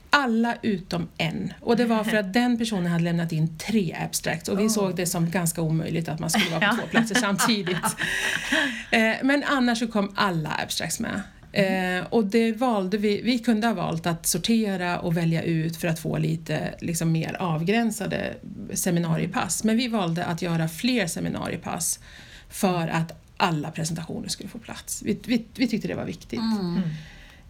Alla 0.09 0.55
utom 0.61 1.07
en. 1.17 1.53
Och 1.61 1.77
det 1.77 1.85
var 1.85 2.03
för 2.03 2.17
att 2.17 2.33
den 2.33 2.57
personen 2.57 2.91
hade 2.91 3.03
lämnat 3.03 3.31
in 3.31 3.57
tre 3.57 3.95
abstracts 4.05 4.49
och 4.49 4.59
vi 4.59 4.69
såg 4.69 4.95
det 4.95 5.05
som 5.05 5.31
ganska 5.31 5.61
omöjligt 5.61 6.09
att 6.09 6.19
man 6.19 6.29
skulle 6.29 6.59
vara 6.59 6.69
på 6.69 6.75
två 6.75 6.87
platser 6.87 7.15
samtidigt. 7.15 7.77
Eh, 8.91 9.15
Men 9.23 9.43
annars 9.43 9.79
så 9.79 9.87
kom 9.87 10.11
alla 10.15 10.59
abstracts 10.63 10.99
med. 10.99 11.21
Eh, 11.51 12.05
och 12.09 12.25
det 12.25 12.51
valde 12.51 12.97
vi, 12.97 13.21
vi 13.21 13.39
kunde 13.39 13.67
ha 13.67 13.73
valt 13.73 14.05
att 14.05 14.25
sortera 14.25 14.99
och 14.99 15.17
välja 15.17 15.43
ut 15.43 15.77
för 15.77 15.87
att 15.87 15.99
få 15.99 16.17
lite 16.17 16.73
liksom, 16.79 17.11
mer 17.11 17.33
avgränsade 17.39 18.33
seminariepass. 18.73 19.63
Men 19.63 19.77
vi 19.77 19.87
valde 19.87 20.25
att 20.25 20.41
göra 20.41 20.67
fler 20.67 21.07
seminariepass 21.07 21.99
för 22.49 22.87
att 22.87 23.22
alla 23.37 23.71
presentationer 23.71 24.27
skulle 24.27 24.49
få 24.49 24.59
plats. 24.59 25.01
Vi, 25.05 25.19
vi, 25.25 25.45
vi 25.55 25.67
tyckte 25.67 25.87
det 25.87 25.95
var 25.95 26.05
viktigt. 26.05 26.39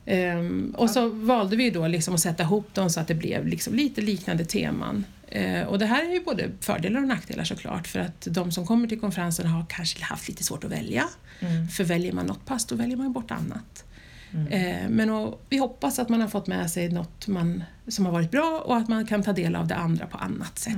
Ehm, 0.06 0.76
och 0.78 0.90
så 0.90 1.10
valde 1.10 1.56
vi 1.56 1.70
då 1.70 1.88
liksom 1.88 2.14
att 2.14 2.20
sätta 2.20 2.44
ihop 2.44 2.74
dem 2.74 2.90
så 2.90 3.00
att 3.00 3.08
det 3.08 3.16
blev 3.16 3.48
liksom 3.48 3.76
lite 3.76 4.02
liknande 4.02 4.46
teman. 4.46 5.06
Eh, 5.28 5.62
och 5.62 5.80
det 5.80 5.86
här 5.86 6.10
är 6.10 6.14
ju 6.14 6.24
både 6.24 6.50
fördelar 6.60 7.02
och 7.02 7.08
nackdelar 7.08 7.44
såklart 7.44 7.88
för 7.88 8.00
att 8.00 8.28
de 8.32 8.52
som 8.52 8.68
kommer 8.68 8.88
till 8.88 9.00
konferensen 9.00 9.48
har 9.48 9.66
kanske 9.70 10.04
haft 10.04 10.28
lite 10.28 10.44
svårt 10.44 10.64
att 10.64 10.72
välja. 10.72 11.04
Mm. 11.40 11.68
För 11.68 11.84
väljer 11.84 12.14
man 12.14 12.26
något 12.26 12.46
pass 12.46 12.66
då 12.66 12.76
väljer 12.76 12.98
man 12.98 13.14
bort 13.14 13.32
annat. 13.32 13.86
Eh, 14.50 14.90
men 14.90 15.10
och, 15.10 15.42
vi 15.50 15.58
hoppas 15.58 16.00
att 16.00 16.10
man 16.10 16.22
har 16.22 16.28
fått 16.28 16.48
med 16.48 16.72
sig 16.72 16.90
något 16.90 17.28
man, 17.28 17.64
som 17.88 18.06
har 18.06 18.12
varit 18.14 18.32
bra 18.32 18.64
och 18.66 18.78
att 18.78 18.88
man 18.90 19.06
kan 19.08 19.24
ta 19.24 19.34
del 19.34 19.56
av 19.56 19.68
det 19.68 19.76
andra 19.76 20.06
på 20.06 20.18
annat 20.18 20.60
sätt. 20.60 20.74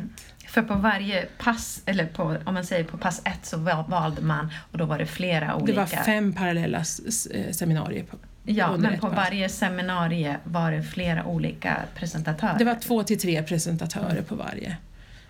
För 0.48 0.62
på 0.62 0.76
varje 0.76 1.26
pass, 1.38 1.82
eller 1.86 2.06
på, 2.06 2.38
om 2.46 2.54
man 2.54 2.66
säger 2.66 2.84
på 2.84 2.98
pass 2.98 3.22
ett 3.26 3.46
så 3.46 3.58
val- 3.58 3.86
valde 3.88 4.22
man 4.22 4.50
och 4.72 4.78
då 4.78 4.86
var 4.86 4.98
det 4.98 5.06
flera 5.06 5.48
Det 5.48 5.54
olika. 5.54 5.80
var 5.80 5.86
fem 5.86 6.34
parallella 6.34 6.78
eh, 6.78 7.52
seminarier. 7.52 8.04
På, 8.04 8.18
Ja, 8.48 8.78
men 8.78 9.00
på 9.00 9.08
pass. 9.08 9.16
varje 9.16 9.50
seminarie 9.50 10.38
var 10.44 10.72
det 10.72 10.84
flera 10.84 11.26
olika 11.26 11.78
presentatörer. 11.96 12.58
Det 12.58 12.66
var 12.66 12.76
två 12.76 13.04
till 13.04 13.20
tre 13.20 13.44
presentatörer 13.44 14.22
på 14.22 14.36
varje. 14.36 14.78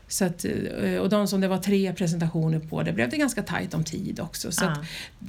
Så 0.07 0.25
att, 0.25 0.45
eh, 0.45 0.95
och 1.01 1.09
de 1.09 1.27
som 1.27 1.41
det 1.41 1.47
var 1.47 1.57
tre 1.57 1.93
presentationer 1.93 2.59
på, 2.59 2.83
det 2.83 2.93
blev 2.93 3.09
det 3.09 3.17
ganska 3.17 3.43
tajt 3.43 3.73
om 3.73 3.83
tid 3.83 4.19
också. 4.19 4.51
Så 4.51 4.65
Ja. 4.65 4.71
att, 4.71 4.77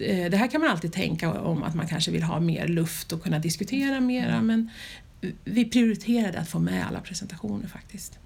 eh, 0.01 0.31
det 0.31 0.37
här 0.37 0.49
kan 0.51 0.61
man 0.61 0.71
alltid 0.71 0.93
tänka 0.93 1.33
om 1.33 1.63
att 1.63 1.75
man 1.75 1.87
kanske 1.87 2.11
vill 2.11 2.23
ha 2.23 2.41
mer 2.41 2.69
luft 2.69 3.13
och 3.13 3.23
kunna 3.23 3.39
diskutera 3.39 4.01
mera 4.01 4.33
Mm. 4.33 4.47
men 4.47 4.71
vi 5.45 5.65
prioriterade 5.65 6.39
att 6.39 6.49
få 6.49 6.59
med 6.59 6.87
alla 6.87 7.01
presentationer 7.01 7.67
faktiskt. 7.69 8.19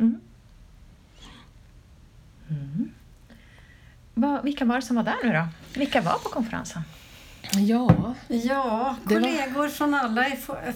Vad- 4.15 4.45
vilka 4.45 4.65
var 4.65 4.77
det 4.77 4.83
som 4.83 4.97
var 4.97 5.03
där 5.03 5.15
nu 5.25 5.33
då? 5.33 5.49
Vilka 5.81 6.01
var 6.01 6.13
på 6.13 6.29
konferensen? 6.29 6.83
Ja, 7.53 8.15
Ja, 8.29 8.97
Det 9.09 9.15
var- 9.15 9.21
kollegor 9.21 9.69
från 9.69 9.95
alla 9.95 10.27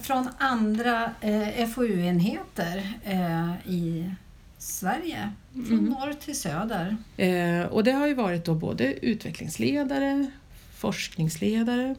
från 0.02 0.28
andra 0.38 1.10
eh, 1.20 1.66
FoU-enheter 1.68 2.92
eh, 3.04 3.52
i 3.66 4.10
Sverige. 4.58 5.30
Från 5.54 5.84
norr 5.84 6.12
till 6.12 6.40
söder. 6.40 6.96
eh, 7.16 7.62
och 7.62 7.84
det 7.84 7.92
har 7.92 8.06
ju 8.06 8.14
varit 8.14 8.44
då 8.44 8.54
både 8.54 9.06
utvecklingsledare, 9.06 10.30
forskningsledare 10.74 11.94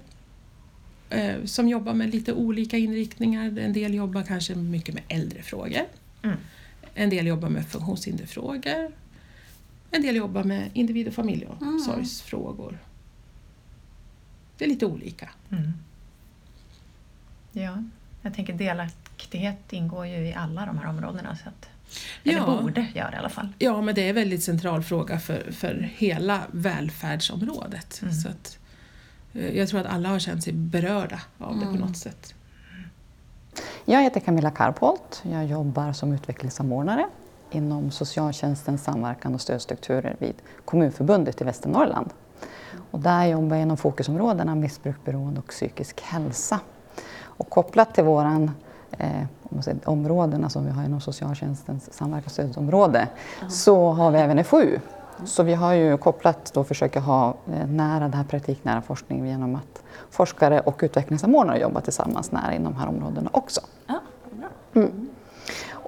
eh, 1.09 1.43
som 1.45 1.67
jobbar 1.67 1.93
med 1.93 2.09
lite 2.09 2.33
olika 2.33 2.77
inriktningar. 2.77 3.59
En 3.59 3.73
del 3.73 3.93
jobbar 3.93 4.23
kanske 4.23 4.55
mycket 4.55 4.95
med 4.95 5.03
äldrefrågor. 5.07 5.85
Mm. 6.23 6.37
En 6.95 7.09
del 7.09 7.27
jobbar 7.27 7.49
med 7.49 7.67
funktionshinderfrågor. 7.67 8.91
En 9.91 10.01
del 10.01 10.15
jobbar 10.15 10.43
med 10.43 10.69
individ 10.73 11.07
och 11.07 11.13
familjeomsorgsfrågor. 11.13 12.77
Det 14.57 14.65
är 14.65 14.69
lite 14.69 14.85
olika. 14.85 15.29
Ja, 17.51 17.83
jag 18.21 18.33
tänker 18.33 18.53
delaktighet 18.53 19.73
ingår 19.73 20.07
ju 20.07 20.27
i 20.27 20.33
alla 20.33 20.65
de 20.65 20.77
här 20.77 20.89
områdena. 20.89 21.35
Så 21.35 21.49
att, 21.49 21.69
eller 22.23 22.37
Ja. 22.37 22.59
borde 22.61 22.87
göra 22.93 23.13
i 23.13 23.17
alla 23.17 23.29
fall. 23.29 23.47
Ja, 23.59 23.81
men 23.81 23.95
det 23.95 24.01
är 24.01 24.09
en 24.09 24.15
väldigt 24.15 24.43
central 24.43 24.83
fråga 24.83 25.19
för, 25.19 25.51
för 25.51 25.89
hela 25.95 26.41
välfärdsområdet. 26.51 27.99
Mm. 28.01 28.13
Så 28.13 28.29
att, 28.29 28.57
eh, 29.33 29.57
jag 29.57 29.69
tror 29.69 29.79
att 29.79 29.85
alla 29.87 30.09
har 30.09 30.19
känt 30.19 30.43
sig 30.43 30.53
berörda 30.53 31.19
av 31.37 31.59
det 31.59 31.65
på 31.65 31.71
något 31.85 31.97
sätt. 31.97 32.33
Jag 33.85 34.03
heter 34.03 34.19
Camilla 34.19 34.51
Karpholt. 34.51 35.23
Jag 35.31 35.45
jobbar 35.45 35.93
som 35.93 36.13
utvecklingssamordnare 36.13 37.05
inom 37.51 37.91
socialtjänstens 37.91 38.83
samverkan 38.83 39.35
och 39.35 39.41
stödstrukturer 39.41 40.15
vid 40.19 40.35
Kommunförbundet 40.65 41.41
i 41.41 41.43
Västernorrland. 41.43 42.09
Och 42.91 42.99
där 42.99 43.25
jobbar 43.25 43.55
jag 43.55 43.63
inom 43.63 43.77
fokusområdena 43.77 44.55
missbruk, 44.55 44.95
beroende 45.05 45.39
och 45.39 45.47
psykisk 45.47 46.01
hälsa. 46.01 46.59
Och 47.17 47.49
kopplat 47.49 47.95
till 47.95 48.03
våran, 48.03 48.51
eh, 48.97 49.61
säger, 49.61 49.89
områdena 49.89 50.49
som 50.49 50.65
vi 50.65 50.71
har 50.71 50.83
inom 50.83 51.01
socialtjänstens 51.01 51.93
samverkan 51.93 52.25
och 52.25 52.31
stödområde 52.31 53.07
så 53.49 53.91
har 53.91 54.11
vi 54.11 54.19
även 54.19 54.43
FoU. 54.43 54.79
Så 55.25 55.43
vi 55.43 55.53
har 55.53 55.73
ju 55.73 55.97
kopplat 55.97 56.51
då 56.53 56.63
försöker 56.63 56.99
ha 56.99 57.35
eh, 57.53 57.67
nära 57.67 57.99
den 57.99 58.13
här 58.13 58.23
praktiknära 58.23 58.81
forskningen 58.81 59.27
genom 59.27 59.55
att 59.55 59.83
forskare 60.09 60.59
och 60.59 60.79
utvecklingssamordnare 60.83 61.59
jobbar 61.59 61.81
tillsammans 61.81 62.31
nära 62.31 62.53
inom 62.53 62.73
de 62.73 62.79
här 62.79 62.87
områdena 62.87 63.29
också. 63.33 63.61
Mm. 64.75 65.07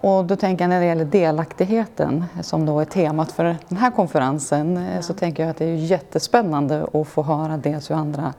Och 0.01 0.25
då 0.25 0.35
tänker 0.35 0.63
jag 0.63 0.69
när 0.69 0.79
det 0.79 0.85
gäller 0.85 1.05
delaktigheten 1.05 2.25
som 2.41 2.65
då 2.65 2.79
är 2.79 2.85
temat 2.85 3.31
för 3.31 3.43
den 3.67 3.77
här 3.77 3.91
konferensen 3.91 4.77
eh, 4.77 5.01
så 5.01 5.13
tänker 5.13 5.43
jag 5.43 5.49
att 5.49 5.57
det 5.57 5.65
är 5.65 5.75
jättespännande 5.75 6.87
att 6.93 7.07
få 7.07 7.23
höra 7.23 7.57
dels 7.57 7.89
hur 7.89 7.95
andra 7.95 8.33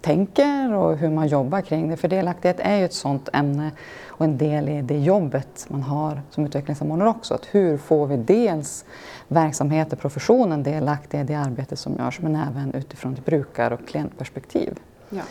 tänker 0.00 0.72
och 0.72 0.96
hur 0.96 1.10
man 1.10 1.28
jobbar 1.28 1.60
kring 1.60 1.88
det. 1.90 1.96
För 1.96 2.08
delaktighet 2.08 2.60
är 2.60 2.76
ju 2.76 2.84
ett 2.84 2.92
sådant 2.92 3.28
ämne 3.32 3.70
och 4.06 4.24
en 4.24 4.38
del 4.38 4.68
i 4.68 4.82
det 4.82 4.98
jobbet 4.98 5.66
man 5.68 5.82
har 5.82 6.22
som 6.30 6.44
utvecklingssamordnare 6.44 7.08
också. 7.08 7.34
Att 7.34 7.46
hur 7.54 7.76
får 7.76 8.06
vi 8.06 8.16
dels 8.16 8.84
verksamheter, 9.28 9.96
professionen 9.96 10.62
delaktiga 10.62 11.20
i 11.20 11.24
det 11.24 11.34
arbete 11.34 11.76
som 11.76 11.96
görs 11.96 12.20
men 12.20 12.36
även 12.36 12.74
utifrån 12.74 13.12
ett 13.12 13.24
brukar 13.24 13.70
och 13.70 13.88
klientperspektiv. 13.88 14.78
Ja. 15.10 15.22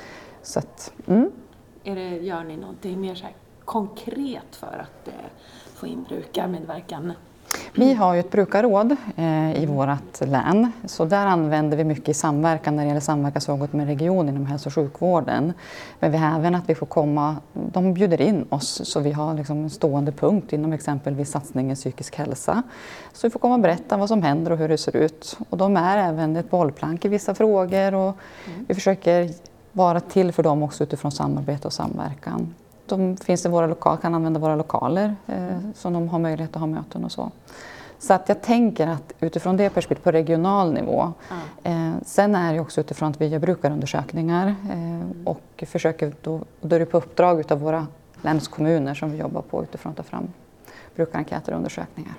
Så 0.42 0.60
att, 0.60 0.94
mm. 1.08 1.32
Är 1.84 1.96
det, 1.96 2.10
gör 2.10 2.44
ni 2.44 2.58
någonting 2.58 3.02
mer 3.02 3.16
så 3.16 3.26
konkret 3.66 4.56
för 4.56 4.86
att 4.88 5.08
eh, 5.08 5.14
få 5.76 5.88
in 5.88 6.06
brukarmedverkan? 6.10 7.14
Vi 7.74 7.94
har 7.94 8.14
ju 8.14 8.20
ett 8.20 8.32
brukarråd 8.32 8.96
eh, 9.16 9.64
i 9.64 9.66
vårt 9.66 10.22
län 10.22 10.72
så 10.86 11.06
där 11.06 11.26
använder 11.26 11.78
vi 11.78 11.84
mycket 11.84 12.10
i 12.10 12.14
samverkan 12.14 12.76
när 12.76 12.84
det 12.84 12.88
gäller 12.88 13.02
samverkansrådet 13.02 13.74
med 13.74 13.88
regionen 13.88 14.36
inom 14.36 14.46
hälso 14.46 14.70
och 14.70 14.74
sjukvården. 14.74 15.54
Men 16.00 16.12
vi 16.12 16.18
har 16.18 16.40
även 16.40 16.56
att 16.56 16.70
vi 16.70 16.76
får 16.76 16.86
komma, 16.86 17.36
de 17.54 17.94
bjuder 17.94 18.22
in 18.22 18.46
oss 18.50 18.82
så 18.84 19.00
vi 19.00 19.12
har 19.12 19.34
liksom 19.34 19.64
en 19.64 19.70
stående 19.70 20.12
punkt 20.12 20.54
inom 20.54 20.74
exempelvis 20.74 21.32
satsningen 21.32 21.76
psykisk 21.76 22.16
hälsa. 22.16 22.64
Så 23.14 23.28
vi 23.28 23.32
får 23.32 23.40
komma 23.40 23.54
och 23.54 23.62
berätta 23.62 23.98
vad 23.98 24.08
som 24.08 24.24
händer 24.24 24.52
och 24.52 24.58
hur 24.58 24.70
det 24.70 24.78
ser 24.78 24.96
ut. 24.96 25.38
Och 25.50 25.58
de 25.58 25.78
är 25.78 25.98
även 25.98 26.36
ett 26.36 26.50
bollplank 26.50 27.06
i 27.06 27.08
vissa 27.08 27.36
frågor 27.36 27.94
och 27.94 28.16
vi 28.68 28.76
försöker 28.76 29.30
vara 29.72 30.00
till 30.00 30.32
för 30.32 30.44
dem 30.44 30.64
också 30.64 30.84
utifrån 30.84 31.12
samarbete 31.12 31.68
och 31.68 31.74
samverkan. 31.74 32.54
De 32.90 33.18
finns 33.18 33.46
i 33.46 33.50
våra 33.50 33.68
lokal, 33.68 33.98
kan 33.98 34.16
använda 34.16 34.40
våra 34.40 34.56
lokaler 34.56 35.16
eh, 35.28 35.60
så 35.76 35.90
de 35.90 36.10
har 36.10 36.20
möjlighet 36.20 36.56
att 36.56 36.60
ha 36.60 36.68
möten 36.68 37.06
och 37.06 37.12
så. 37.12 37.32
Så 38.00 38.14
att 38.14 38.30
jag 38.30 38.42
tänker 38.42 38.88
att 38.88 39.14
utifrån 39.20 39.58
det 39.58 39.70
perspektivet 39.70 40.04
på 40.04 40.12
regional 40.12 40.74
nivå. 40.74 41.14
Eh, 41.64 41.92
sen 42.06 42.36
är 42.36 42.54
det 42.54 42.60
också 42.60 42.82
utifrån 42.82 43.10
att 43.10 43.22
vi 43.22 43.28
gör 43.28 43.40
brukarundersökningar 43.40 44.48
eh, 44.48 45.28
och 45.28 45.64
försöker 45.68 46.14
då, 46.22 46.42
då 46.62 46.76
är 46.76 46.80
det 46.80 46.86
på 46.86 46.98
uppdrag 46.98 47.40
utav 47.40 47.60
våra 47.60 47.88
länskommuner 48.22 48.94
som 48.94 49.12
vi 49.12 49.18
jobbar 49.18 49.42
på 49.42 49.64
utifrån 49.64 49.90
att 49.90 49.98
ta 49.98 50.04
fram 50.04 50.28
brukarenkäter 50.96 51.52
och 51.52 51.58
undersökningar. 51.58 52.14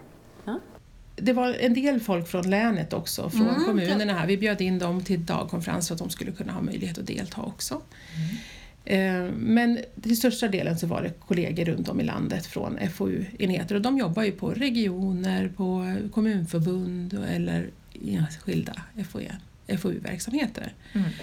Det 1.16 1.32
var 1.32 1.56
en 1.60 1.74
del 1.74 2.00
folk 2.00 2.28
från 2.28 2.50
länet 2.50 2.92
också, 2.92 3.30
från 3.30 3.64
kommunerna 3.66 4.12
här. 4.12 4.26
Vi 4.26 4.36
bjöd 4.36 4.60
in 4.60 4.78
dem 4.78 5.04
till 5.04 5.26
dagkonferens 5.26 5.88
för 5.88 5.94
att 5.94 5.98
de 5.98 6.10
skulle 6.10 6.32
kunna 6.32 6.52
ha 6.52 6.62
möjlighet 6.62 6.98
att 6.98 7.06
delta 7.06 7.42
också. 7.42 7.80
Eh, 8.84 9.24
Men 9.36 9.78
till 10.02 10.16
största 10.16 10.48
delen 10.48 10.78
så 10.78 10.86
var 10.86 11.02
det 11.02 11.10
kollegor 11.28 11.64
runt 11.64 11.88
om 11.88 12.00
i 12.00 12.04
landet 12.04 12.46
från 12.46 12.78
FoU-enheter 12.94 13.74
och 13.74 13.80
de 13.82 13.98
jobbar 13.98 14.22
ju 14.22 14.32
på 14.32 14.50
regioner, 14.50 15.50
på 15.56 15.94
kommunförbund 16.14 17.18
eller 17.34 17.66
enskilda 18.06 18.72
FoU-verksamheter. 19.78 20.72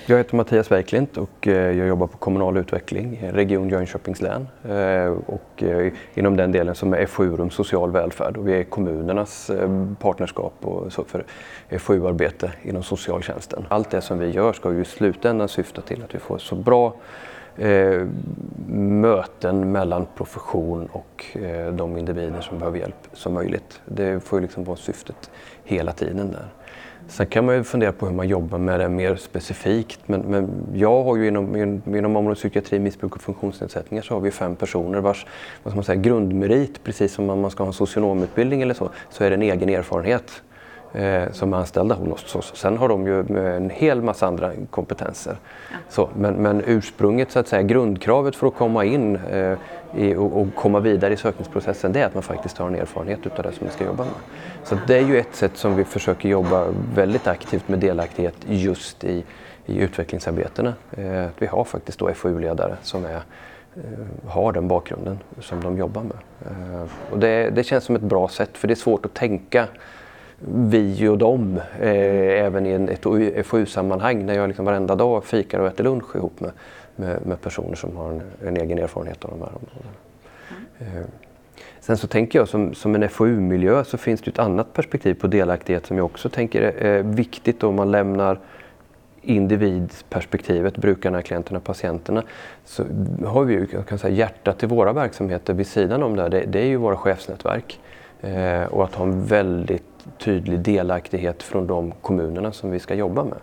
Jag 0.05 0.17
heter 0.17 0.35
Mattias 0.35 0.71
Weiklint 0.71 1.17
och 1.17 1.47
eh, 1.47 1.77
jag 1.77 1.87
jobbar 1.87 2.07
på 2.07 2.17
kommunal 2.17 2.57
utveckling 2.57 3.17
i 3.17 3.31
Region 3.31 3.69
Jönköpings 3.69 4.21
län. 4.21 4.47
Eh, 4.69 5.05
Och 5.07 5.63
inom 6.15 6.37
den 6.37 6.51
delen 6.51 6.75
som 6.75 6.93
är 6.93 7.05
FoU-rum 7.05 7.49
social 7.49 7.91
välfärd 7.91 8.37
och 8.37 8.47
vi 8.47 8.53
är 8.53 8.63
kommunernas 8.63 9.51
partnerskap 9.99 10.53
och 10.61 10.93
så 10.93 11.03
för 11.03 11.25
FoU-arbete 11.79 12.51
inom 12.63 12.83
socialtjänsten. 12.83 13.65
Allt 13.69 13.89
det 13.89 14.01
som 14.01 14.19
vi 14.19 14.29
gör 14.29 14.53
ska 14.53 14.73
ju 14.73 14.81
i 14.81 14.85
slutändan 14.85 15.49
syfta 15.49 15.81
till 15.81 16.03
att 16.03 16.15
vi 16.15 16.19
får 16.19 16.37
så 16.37 16.55
bra 16.55 16.95
eh, 17.57 18.07
möten 18.77 19.71
mellan 19.71 20.07
profession 20.15 20.89
och 20.91 21.25
eh, 21.37 21.73
de 21.73 21.97
individer 21.97 22.41
som 22.41 22.59
behöver 22.59 22.79
hjälp 22.79 23.07
som 23.13 23.33
möjligt. 23.33 23.81
Det 23.85 24.23
får 24.23 24.39
ju 24.39 24.43
liksom 24.43 24.63
vara 24.63 24.77
syftet 24.77 25.31
hela 25.63 25.91
tiden 25.91 26.31
där. 26.31 26.47
Sen 27.07 27.25
kan 27.25 27.45
man 27.45 27.55
ju 27.55 27.63
fundera 27.63 27.91
på 27.91 28.05
hur 28.05 28.13
man 28.13 28.27
jobbar 28.27 28.57
med 28.57 28.79
det 28.79 28.89
mer 28.89 29.15
specifikt. 29.15 29.99
Men, 30.05 30.21
men 30.21 30.49
jag 30.73 31.03
har 31.03 31.15
ju 31.15 31.27
inom, 31.27 31.55
inom 31.85 32.15
området 32.15 32.37
psykiatri, 32.37 32.79
missbruk 32.79 33.15
och 33.15 33.21
funktionsnedsättningar 33.21 34.03
så 34.03 34.13
har 34.13 34.21
vi 34.21 34.31
fem 34.31 34.55
personer 34.55 34.99
vars 34.99 35.25
vad 35.63 35.71
ska 35.71 35.75
man 35.75 35.83
säga, 35.83 36.01
grundmerit, 36.01 36.83
precis 36.83 37.13
som 37.13 37.29
om 37.29 37.39
man 37.39 37.51
ska 37.51 37.63
ha 37.63 37.67
en 37.67 37.73
socionomutbildning 37.73 38.61
eller 38.61 38.73
så, 38.73 38.89
så 39.09 39.23
är 39.23 39.29
det 39.29 39.35
en 39.35 39.41
egen 39.41 39.69
erfarenhet 39.69 40.41
eh, 40.97 41.31
som 41.31 41.53
är 41.53 41.57
anställda 41.57 41.95
hos 41.95 42.35
oss. 42.35 42.51
Sen 42.55 42.77
har 42.77 42.89
de 42.89 43.07
ju 43.07 43.23
med 43.23 43.57
en 43.57 43.69
hel 43.69 44.01
massa 44.01 44.27
andra 44.27 44.51
kompetenser. 44.69 45.35
Så, 45.89 46.09
men, 46.15 46.33
men 46.33 46.63
ursprunget, 46.65 47.31
så 47.31 47.39
att 47.39 47.47
säga, 47.47 47.61
grundkravet 47.61 48.35
för 48.35 48.47
att 48.47 48.55
komma 48.55 48.85
in 48.85 49.15
eh, 49.15 49.57
i, 49.95 50.15
och, 50.15 50.41
och 50.41 50.47
komma 50.55 50.79
vidare 50.79 51.13
i 51.13 51.17
sökningsprocessen 51.17 51.93
det 51.93 52.01
är 52.01 52.05
att 52.05 52.13
man 52.13 52.23
faktiskt 52.23 52.57
har 52.57 52.67
en 52.67 52.75
erfarenhet 52.75 53.25
utav 53.25 53.43
det 53.43 53.51
som 53.51 53.65
man 53.65 53.73
ska 53.73 53.85
jobba 53.85 54.03
med. 54.03 54.13
Så 54.63 54.77
det 54.87 54.97
är 54.97 55.07
ju 55.07 55.19
ett 55.19 55.35
sätt 55.35 55.57
som 55.57 55.75
vi 55.75 55.83
försöker 55.83 56.29
jobba 56.29 56.67
väldigt 56.95 57.27
aktivt 57.27 57.67
med 57.67 57.79
delaktighet 57.79 58.35
just 58.45 59.03
i, 59.03 59.23
i 59.65 59.77
utvecklingsarbetena. 59.77 60.73
Eh, 60.91 61.25
att 61.25 61.41
vi 61.41 61.45
har 61.45 61.63
faktiskt 61.63 61.99
då 61.99 62.13
FoU-ledare 62.13 62.77
som 62.81 63.05
är, 63.05 63.21
eh, 63.75 64.29
har 64.29 64.51
den 64.51 64.67
bakgrunden 64.67 65.19
som 65.39 65.63
de 65.63 65.77
jobbar 65.77 66.03
med. 66.03 66.17
Eh, 66.45 66.87
och 67.11 67.19
det, 67.19 67.49
det 67.49 67.63
känns 67.63 67.83
som 67.83 67.95
ett 67.95 68.01
bra 68.01 68.27
sätt 68.27 68.57
för 68.57 68.67
det 68.67 68.73
är 68.73 68.75
svårt 68.75 69.05
att 69.05 69.13
tänka 69.13 69.67
vi 70.39 71.07
och 71.07 71.17
dem, 71.17 71.61
eh, 71.79 72.45
även 72.45 72.65
i 72.65 72.71
en, 72.71 72.89
ett 72.89 73.47
FoU-sammanhang 73.47 74.25
när 74.25 74.33
jag 74.33 74.47
liksom 74.47 74.65
varenda 74.65 74.95
dag 74.95 75.25
fikar 75.25 75.59
och 75.59 75.67
äter 75.67 75.83
lunch 75.83 76.15
ihop 76.15 76.39
med, 76.39 76.51
med, 76.95 77.25
med 77.25 77.41
personer 77.41 77.75
som 77.75 77.97
har 77.97 78.11
en, 78.11 78.21
en, 78.47 78.57
egen 78.57 78.77
erfarenhet 78.77 79.25
av 79.25 79.31
de 79.31 79.39
här 79.39 79.49
områdena. 79.49 79.91
Mm. 80.79 80.97
Eh, 80.97 81.07
sen 81.79 81.97
så 81.97 82.07
tänker 82.07 82.39
jag 82.39 82.47
som, 82.47 82.73
som 82.73 82.95
en 82.95 83.09
FoU-miljö 83.09 83.83
så 83.83 83.97
finns 83.97 84.21
det 84.21 84.31
ett 84.31 84.39
annat 84.39 84.73
perspektiv 84.73 85.13
på 85.13 85.27
delaktighet 85.27 85.85
som 85.85 85.97
jag 85.97 86.05
också 86.05 86.29
tänker 86.29 86.61
är 86.61 87.03
viktigt 87.03 87.63
om 87.63 87.75
man 87.75 87.91
lämnar 87.91 88.39
individperspektivet, 89.21 90.77
brukarna, 90.77 91.21
klienterna, 91.21 91.59
patienterna, 91.59 92.23
så 92.65 92.83
har 93.25 93.43
vi 93.43 93.53
ju 93.53 93.67
kan 93.67 93.97
säga, 93.97 94.15
hjärtat 94.15 94.63
i 94.63 94.65
våra 94.65 94.93
verksamheter 94.93 95.53
vid 95.53 95.67
sidan 95.67 96.03
om 96.03 96.15
det, 96.15 96.29
det, 96.29 96.45
det 96.45 96.59
är 96.59 96.65
ju 96.65 96.75
våra 96.75 96.97
chefsnätverk. 96.97 97.79
Eh, 98.21 98.63
och 98.63 98.83
att 98.83 98.95
ha 98.95 99.05
en 99.05 99.25
väldigt 99.25 99.96
tydlig 100.17 100.59
delaktighet 100.59 101.43
från 101.43 101.67
de 101.67 101.93
kommunerna 102.01 102.51
som 102.51 102.71
vi 102.71 102.79
ska 102.79 102.95
jobba 102.95 103.23
med. 103.23 103.37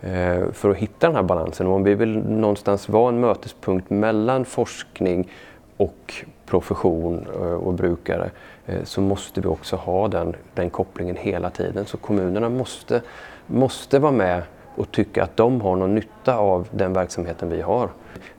Eh, 0.00 0.52
för 0.52 0.70
att 0.70 0.76
hitta 0.76 1.06
den 1.06 1.16
här 1.16 1.22
balansen. 1.22 1.66
Och 1.66 1.74
om 1.74 1.84
vi 1.84 1.94
vill 1.94 2.18
någonstans 2.18 2.88
vara 2.88 3.08
en 3.08 3.20
mötespunkt 3.20 3.90
mellan 3.90 4.44
forskning 4.44 5.30
och 5.76 6.14
profession 6.46 7.26
eh, 7.34 7.40
och 7.40 7.74
brukare 7.74 8.30
eh, 8.66 8.84
så 8.84 9.00
måste 9.00 9.40
vi 9.40 9.46
också 9.46 9.76
ha 9.76 10.08
den, 10.08 10.36
den 10.54 10.70
kopplingen 10.70 11.16
hela 11.16 11.50
tiden. 11.50 11.86
Så 11.86 11.96
kommunerna 11.96 12.48
måste, 12.48 13.02
måste 13.46 13.98
vara 13.98 14.12
med 14.12 14.42
och 14.76 14.90
tycka 14.90 15.22
att 15.22 15.36
de 15.36 15.60
har 15.60 15.76
någon 15.76 15.94
nytta 15.94 16.36
av 16.36 16.68
den 16.70 16.92
verksamheten 16.92 17.48
vi 17.48 17.60
har. 17.60 17.88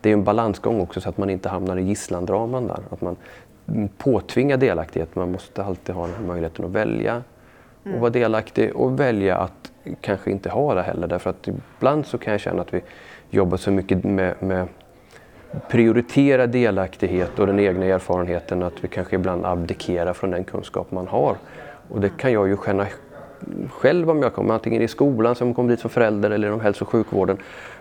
Det 0.02 0.10
är 0.10 0.14
en 0.14 0.24
balansgång 0.24 0.82
också 0.82 1.02
så 1.02 1.10
att 1.10 1.18
man 1.18 1.30
inte 1.30 1.50
hamnar 1.50 1.78
i 1.78 1.84
gisslandraman 1.84 2.68
där. 2.68 2.80
Att 2.90 3.02
man 3.02 3.16
påtvingar 3.98 4.58
delaktighet. 4.58 5.16
Man 5.16 5.32
måste 5.32 5.64
alltid 5.64 5.96
ha 5.96 6.06
den 6.06 6.16
här 6.16 6.24
möjligheten 6.24 6.66
att 6.66 6.72
välja 6.72 7.24
Mm. 7.86 7.96
och 7.96 8.02
vara 8.02 8.10
delaktig 8.10 8.76
och 8.76 9.00
välja 9.00 9.38
att 9.38 9.72
kanske 10.02 10.32
inte 10.32 10.50
ha 10.50 10.74
det 10.74 10.82
heller. 10.82 11.08
Därför 11.08 11.30
att 11.30 11.48
ibland 11.48 12.06
så 12.06 12.18
kan 12.18 12.32
jag 12.32 12.42
känna 12.42 12.62
att 12.62 12.74
vi 12.74 12.82
jobbar 13.30 13.58
så 13.58 13.72
mycket 13.72 14.04
med, 14.04 14.36
med 14.40 14.68
prioritera 15.70 16.48
delaktighet 16.48 17.40
och 17.40 17.48
den 17.48 17.60
egna 17.60 17.86
erfarenheten 17.86 18.64
att 18.64 18.84
vi 18.84 18.88
kanske 18.88 19.16
ibland 19.16 19.46
abdikerar 19.46 20.14
från 20.14 20.32
den 20.32 20.44
kunskap 20.44 20.92
man 20.92 21.08
har. 21.08 21.36
Och 21.90 22.02
det 22.02 22.10
kan 22.18 22.32
jag 22.32 22.48
ju 22.48 22.58
känna 22.66 22.88
själv 23.72 24.10
om 24.10 24.22
jag 24.22 24.34
kommer, 24.34 24.54
antingen 24.54 24.82
i 24.82 24.88
skolan 24.88 25.36
som 25.36 25.54
kommer 25.54 25.70
dit 25.70 25.80
som 25.80 25.90
förälder 25.90 26.32
eller 26.32 26.48
inom 26.48 26.62
hälso 26.62 26.86
och 26.86 26.90
sjukvården, 26.90 27.38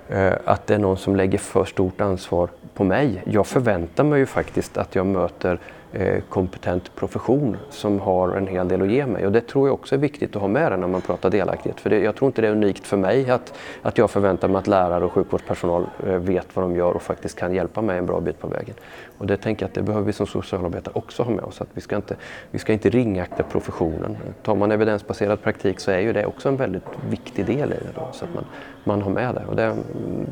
eh, 0.09 0.33
att 0.45 0.67
det 0.67 0.75
är 0.75 0.79
någon 0.79 0.97
som 0.97 1.17
lägger 1.17 1.39
för 1.39 1.65
stort 1.65 2.01
ansvar 2.01 2.49
på 2.75 2.85
mig. 2.85 3.23
Jag 3.27 3.47
förväntar 3.47 4.05
mig 4.05 4.19
ju 4.19 4.27
faktiskt 4.27 4.79
att 4.79 4.95
jag 4.95 5.07
möter 5.07 5.59
Eh, 5.93 6.21
kompetent 6.29 6.95
profession 6.95 7.57
som 7.71 8.01
har 8.01 8.37
en 8.37 8.47
hel 8.47 8.69
del 8.69 8.83
att 8.83 8.91
ge 8.91 9.07
mig. 9.07 9.27
Och 9.27 9.33
det 9.33 9.41
tror 9.41 9.69
jag 9.69 9.75
också 9.75 9.95
är 9.95 9.99
viktigt 9.99 10.37
att 10.37 10.43
ha 10.43 10.49
med 10.49 10.79
när 10.79 10.87
man 10.87 11.01
pratar 11.01 11.31
delaktighet. 11.31 11.81
För 11.81 11.91
det, 11.91 11.99
jag 11.99 12.17
tror 12.17 12.27
inte 12.27 12.43
det 12.43 12.49
är 12.49 12.53
unikt 12.53 12.87
för 12.87 12.97
mig 12.97 13.31
att, 13.31 13.55
att 13.83 13.99
jag 13.99 14.11
förväntar 14.11 14.49
mig 14.49 14.59
att 14.59 14.67
lärare 14.67 15.05
och 15.05 15.13
sjukvårdspersonal 15.13 15.87
eh, 16.07 16.13
vet 16.13 16.57
vad 16.57 16.65
de 16.65 16.77
gör 16.77 16.93
och 16.93 17.03
faktiskt 17.03 17.39
kan 17.39 17.55
hjälpa 17.55 17.83
mig 17.83 17.99
en 17.99 18.07
bra 18.07 18.21
bit 18.21 18.41
på 18.41 18.49
vägen. 18.49 18.75
Och 19.19 19.27
det 19.27 19.37
tänker 19.37 19.63
jag 19.63 19.69
att 19.69 19.75
det 19.75 19.83
behöver 19.83 20.07
vi 20.07 20.13
som 20.13 20.27
socialarbetare 20.27 20.93
också 20.95 21.23
ha 21.23 21.31
med 21.31 21.45
oss. 21.45 21.61
Att 21.61 21.69
vi, 21.73 21.81
ska 21.81 21.97
inte, 21.97 22.17
vi 22.51 22.59
ska 22.59 22.73
inte 22.73 22.91
ringakta 22.91 23.43
professionen. 23.43 24.17
Tar 24.43 24.55
man 24.55 24.73
evidensbaserad 24.73 25.43
praktik 25.43 25.81
så 25.81 25.91
är 25.91 26.01
ju 26.01 26.13
det 26.13 26.27
också 26.27 26.49
en 26.49 26.57
väldigt 26.57 26.89
viktig 27.11 27.47
del 27.47 27.73
i 27.73 27.77
det. 27.77 27.93
Då, 27.95 28.09
så 28.13 28.25
att 28.25 28.35
man, 28.35 28.45
man 28.85 29.03
har 29.03 29.11
med 29.11 29.35
det. 29.35 29.45
Och 29.49 29.57
det, 29.57 29.77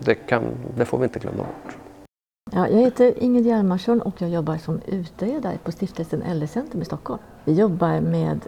det, 0.04 0.14
kan, 0.14 0.42
det 0.76 0.84
får 0.84 0.98
vi 0.98 1.04
inte 1.04 1.18
glömma 1.18 1.36
bort. 1.36 1.85
Ja, 2.52 2.68
jag 2.68 2.78
heter 2.78 3.22
Ingrid 3.22 3.46
Hjalmarsson 3.46 4.02
och 4.02 4.22
jag 4.22 4.30
jobbar 4.30 4.56
som 4.58 4.80
utredare 4.86 5.58
på 5.64 5.72
stiftelsen 5.72 6.22
Äldrecentrum 6.22 6.82
i 6.82 6.84
Stockholm. 6.84 7.22
Vi 7.44 7.52
jobbar 7.52 8.00
med 8.00 8.46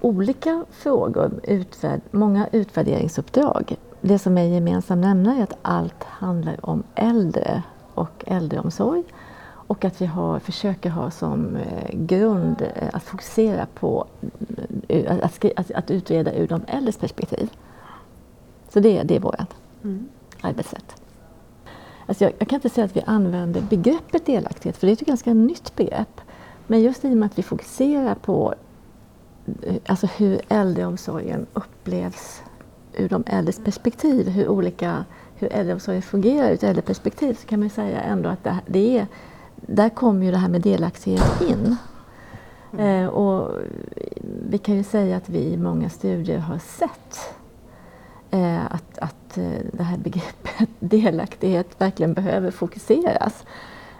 olika 0.00 0.64
frågor, 0.70 1.40
utvärd, 1.42 2.00
många 2.10 2.48
utvärderingsuppdrag. 2.52 3.76
Det 4.00 4.18
som 4.18 4.38
är 4.38 4.42
gemensam 4.42 5.00
nämnare 5.00 5.38
är 5.38 5.42
att 5.42 5.58
allt 5.62 6.04
handlar 6.04 6.66
om 6.66 6.82
äldre 6.94 7.62
och 7.94 8.24
äldreomsorg 8.26 9.02
och 9.44 9.84
att 9.84 10.00
vi 10.00 10.06
har, 10.06 10.38
försöker 10.38 10.90
ha 10.90 11.10
som 11.10 11.56
eh, 11.56 11.90
grund 11.92 12.62
eh, 12.62 12.88
att 12.92 13.02
fokusera 13.02 13.66
på 13.74 14.06
eh, 14.88 15.16
att, 15.22 15.44
att, 15.56 15.70
att 15.70 15.90
utreda 15.90 16.34
ur 16.34 16.48
de 16.48 16.62
äldres 16.66 16.96
perspektiv. 16.96 17.50
Så 18.68 18.80
det, 18.80 19.02
det 19.02 19.16
är 19.16 19.20
vårt 19.20 19.54
mm. 19.82 20.08
arbetssätt. 20.40 21.01
Alltså 22.06 22.24
jag, 22.24 22.32
jag, 22.38 22.48
kan 22.48 22.56
inte 22.56 22.68
säga 22.68 22.84
att 22.84 22.96
vi 22.96 23.02
använder 23.06 23.60
begreppet 23.60 24.26
delaktighet, 24.26 24.76
för 24.76 24.86
det 24.86 24.90
är 24.90 24.94
ett 24.94 25.06
ganska 25.06 25.34
nytt 25.34 25.76
begrepp. 25.76 26.20
Men 26.66 26.80
just 26.80 27.04
i 27.04 27.08
och 27.08 27.16
med 27.16 27.26
att 27.26 27.38
vi 27.38 27.42
fokuserar 27.42 28.14
på 28.14 28.54
eh, 29.62 29.74
alltså 29.86 30.06
hur 30.06 30.40
äldreomsorgen 30.48 31.46
upplevs 31.52 32.42
ur 32.92 33.08
de 33.08 33.24
äldres 33.26 33.58
perspektiv, 33.64 34.28
hur, 34.28 34.48
olika, 34.48 35.04
hur 35.34 35.52
äldreomsorgen 35.52 36.02
fungerar 36.02 36.48
ur 36.48 36.54
ett 36.54 36.62
äldreperspektiv, 36.62 37.34
så 37.34 37.46
kan 37.46 37.60
man 37.60 37.70
säga 37.70 38.00
ändå 38.00 38.28
att 38.28 38.44
det, 38.44 38.58
det 38.66 38.98
är, 38.98 39.06
där 39.56 39.88
kommer 39.88 40.26
ju 40.26 40.32
det 40.32 40.38
här 40.38 40.48
med 40.48 40.60
delaktighet 40.60 41.42
in. 41.42 41.76
Mm. 42.72 43.04
Eh, 43.04 43.08
och 43.08 43.60
vi 44.48 44.58
kan 44.58 44.74
ju 44.74 44.82
säga 44.82 45.16
att 45.16 45.28
vi 45.28 45.38
i 45.38 45.56
många 45.56 45.90
studier 45.90 46.38
har 46.38 46.58
sett 46.58 47.34
Eh, 48.34 48.64
att, 48.64 48.98
att 48.98 49.38
eh, 49.38 49.44
det 49.72 49.82
här 49.82 49.98
begreppet 49.98 50.68
delaktighet 50.78 51.66
verkligen 51.78 52.14
behöver 52.14 52.50
fokuseras 52.50 53.44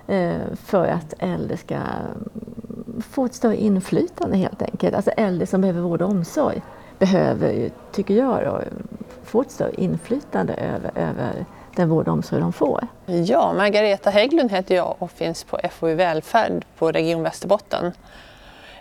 eh, 0.06 0.40
för 0.64 0.86
att 0.86 1.14
äldre 1.18 1.56
ska 1.56 1.74
mm, 1.74 3.02
få 3.10 3.24
ett 3.24 3.34
större 3.34 3.56
inflytande 3.56 4.36
helt 4.36 4.62
enkelt. 4.62 4.94
Alltså 4.94 5.10
äldre 5.10 5.46
som 5.46 5.60
behöver 5.60 5.80
vård 5.80 6.02
och 6.02 6.10
omsorg 6.10 6.62
behöver 6.98 7.70
tycker 7.92 8.14
jag, 8.14 8.44
då, 8.44 8.60
få 9.24 9.40
ett 9.40 9.50
större 9.50 9.74
inflytande 9.74 10.54
över, 10.54 10.90
över 10.94 11.44
den 11.76 11.88
vård 11.88 12.08
och 12.08 12.14
omsorg 12.14 12.40
de 12.40 12.52
får. 12.52 12.86
Ja, 13.06 13.52
Margareta 13.56 14.10
Hägglund 14.10 14.52
heter 14.52 14.74
jag 14.74 14.96
och 14.98 15.10
finns 15.10 15.44
på 15.44 15.58
FoU 15.70 15.94
Välfärd 15.94 16.64
på 16.78 16.92
Region 16.92 17.22
Västerbotten. 17.22 17.92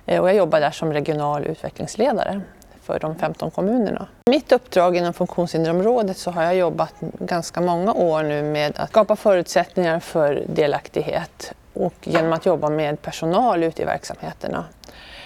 Eh, 0.05 0.21
och 0.21 0.29
jag 0.29 0.35
jobbar 0.35 0.59
där 0.59 0.71
som 0.71 0.93
regional 0.93 1.45
utvecklingsledare 1.45 2.41
för 2.83 2.99
de 2.99 3.15
15 3.15 3.51
kommunerna. 3.51 4.07
Mitt 4.25 4.51
uppdrag 4.51 4.97
inom 4.97 5.13
funktionshinderområdet 5.13 6.17
så 6.17 6.31
har 6.31 6.43
jag 6.43 6.55
jobbat 6.55 6.93
ganska 7.19 7.61
många 7.61 7.93
år 7.93 8.23
nu 8.23 8.43
med 8.43 8.73
att 8.75 8.89
skapa 8.89 9.15
förutsättningar 9.15 9.99
för 9.99 10.43
delaktighet 10.47 11.53
och 11.73 11.93
genom 12.01 12.33
att 12.33 12.45
jobba 12.45 12.69
med 12.69 13.01
personal 13.01 13.63
ute 13.63 13.81
i 13.81 13.85
verksamheterna. 13.85 14.65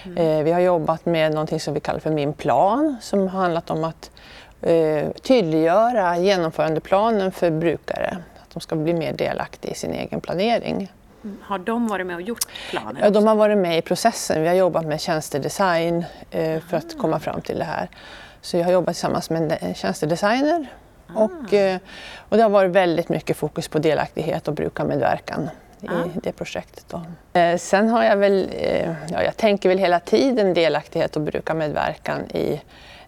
Mm. 0.04 0.18
Eh, 0.18 0.44
vi 0.44 0.52
har 0.52 0.60
jobbat 0.60 1.06
med 1.06 1.32
någonting 1.32 1.60
som 1.60 1.74
vi 1.74 1.80
kallar 1.80 2.00
för 2.00 2.10
Min 2.10 2.32
plan 2.32 2.96
som 3.00 3.28
har 3.28 3.40
handlat 3.40 3.70
om 3.70 3.84
att 3.84 4.10
eh, 4.62 5.10
tydliggöra 5.22 6.18
genomförandeplanen 6.18 7.32
för 7.32 7.50
brukare. 7.50 8.18
Att 8.42 8.54
de 8.54 8.60
ska 8.60 8.76
bli 8.76 8.94
mer 8.94 9.12
delaktiga 9.12 9.72
i 9.72 9.74
sin 9.74 9.92
egen 9.92 10.20
planering. 10.20 10.92
Har 11.42 11.58
de 11.58 11.88
varit 11.88 12.06
med 12.06 12.16
och 12.16 12.22
gjort 12.22 12.46
planen? 12.70 12.96
Ja, 13.02 13.10
de 13.10 13.26
har 13.26 13.34
varit 13.34 13.58
med 13.58 13.78
i 13.78 13.82
processen. 13.82 14.42
Vi 14.42 14.48
har 14.48 14.54
jobbat 14.54 14.86
med 14.86 15.00
tjänstedesign 15.00 16.04
eh, 16.30 16.60
för 16.60 16.76
att 16.76 16.98
komma 16.98 17.20
fram 17.20 17.40
till 17.40 17.58
det 17.58 17.64
här. 17.64 17.88
Så 18.40 18.56
jag 18.56 18.64
har 18.64 18.72
jobbat 18.72 18.94
tillsammans 18.94 19.30
med 19.30 19.58
en 19.60 19.74
tjänstedesigner 19.74 20.66
ah. 21.06 21.22
och, 21.22 21.54
eh, 21.54 21.78
och 22.28 22.36
det 22.36 22.42
har 22.42 22.50
varit 22.50 22.70
väldigt 22.70 23.08
mycket 23.08 23.36
fokus 23.36 23.68
på 23.68 23.78
delaktighet 23.78 24.48
och 24.48 24.54
brukarmedverkan 24.54 25.50
i 25.80 25.88
ah. 25.88 26.08
det 26.14 26.32
projektet. 26.32 26.94
Eh, 27.32 27.56
sen 27.56 27.88
har 27.88 28.04
jag 28.04 28.16
väl, 28.16 28.48
eh, 28.52 28.92
ja, 29.08 29.22
jag 29.22 29.36
tänker 29.36 29.68
väl 29.68 29.78
hela 29.78 30.00
tiden 30.00 30.54
delaktighet 30.54 31.16
och 31.16 31.22
brukarmedverkan 31.22 32.30
i 32.30 32.60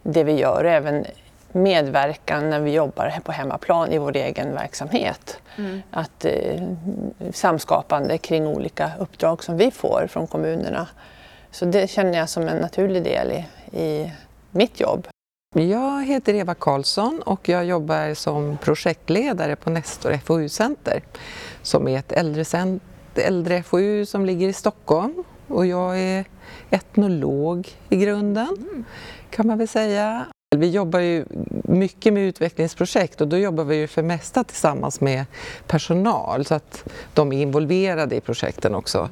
det 0.02 0.24
vi 0.24 0.32
gör, 0.32 0.64
även 0.64 1.06
medverkan 1.52 2.50
när 2.50 2.60
vi 2.60 2.72
jobbar 2.72 3.20
på 3.24 3.32
hemmaplan 3.32 3.92
i 3.92 3.98
vår 3.98 4.16
egen 4.16 4.54
verksamhet. 4.54 5.40
Mm. 5.56 5.82
Att, 5.90 6.24
eh, 6.24 6.62
samskapande 7.32 8.18
kring 8.18 8.46
olika 8.46 8.90
uppdrag 8.98 9.44
som 9.44 9.56
vi 9.56 9.70
får 9.70 10.06
från 10.10 10.26
kommunerna. 10.26 10.88
Så 11.50 11.64
det 11.64 11.90
känner 11.90 12.18
jag 12.18 12.28
som 12.28 12.48
en 12.48 12.56
naturlig 12.56 13.04
del 13.04 13.32
i, 13.32 13.44
i 13.78 14.12
mitt 14.50 14.80
jobb. 14.80 15.08
Jag 15.54 16.04
heter 16.04 16.34
Eva 16.34 16.54
Karlsson 16.54 17.22
och 17.26 17.48
jag 17.48 17.64
jobbar 17.64 18.14
som 18.14 18.58
projektledare 18.58 19.56
på 19.56 19.70
Nestor 19.70 20.18
FoU-center 20.24 21.02
som 21.62 21.88
är 21.88 21.98
ett 21.98 22.12
äldre, 22.12 22.44
äldre 23.14 23.62
FoU 23.62 24.06
som 24.06 24.26
ligger 24.26 24.48
i 24.48 24.52
Stockholm 24.52 25.24
och 25.48 25.66
jag 25.66 26.00
är 26.00 26.24
etnolog 26.70 27.68
i 27.88 27.96
grunden 27.96 28.56
mm. 28.58 28.84
kan 29.30 29.46
man 29.46 29.58
väl 29.58 29.68
säga. 29.68 30.26
Vi 30.56 30.70
jobbar 30.70 31.00
ju 31.00 31.24
mycket 31.64 32.12
med 32.12 32.22
utvecklingsprojekt 32.22 33.20
och 33.20 33.28
då 33.28 33.36
jobbar 33.36 33.64
vi 33.64 33.76
ju 33.76 33.86
för 33.86 34.02
mesta 34.02 34.44
tillsammans 34.44 35.00
med 35.00 35.24
personal 35.66 36.44
så 36.44 36.54
att 36.54 36.84
de 37.14 37.32
är 37.32 37.42
involverade 37.42 38.16
i 38.16 38.20
projekten 38.20 38.74
också. 38.74 39.08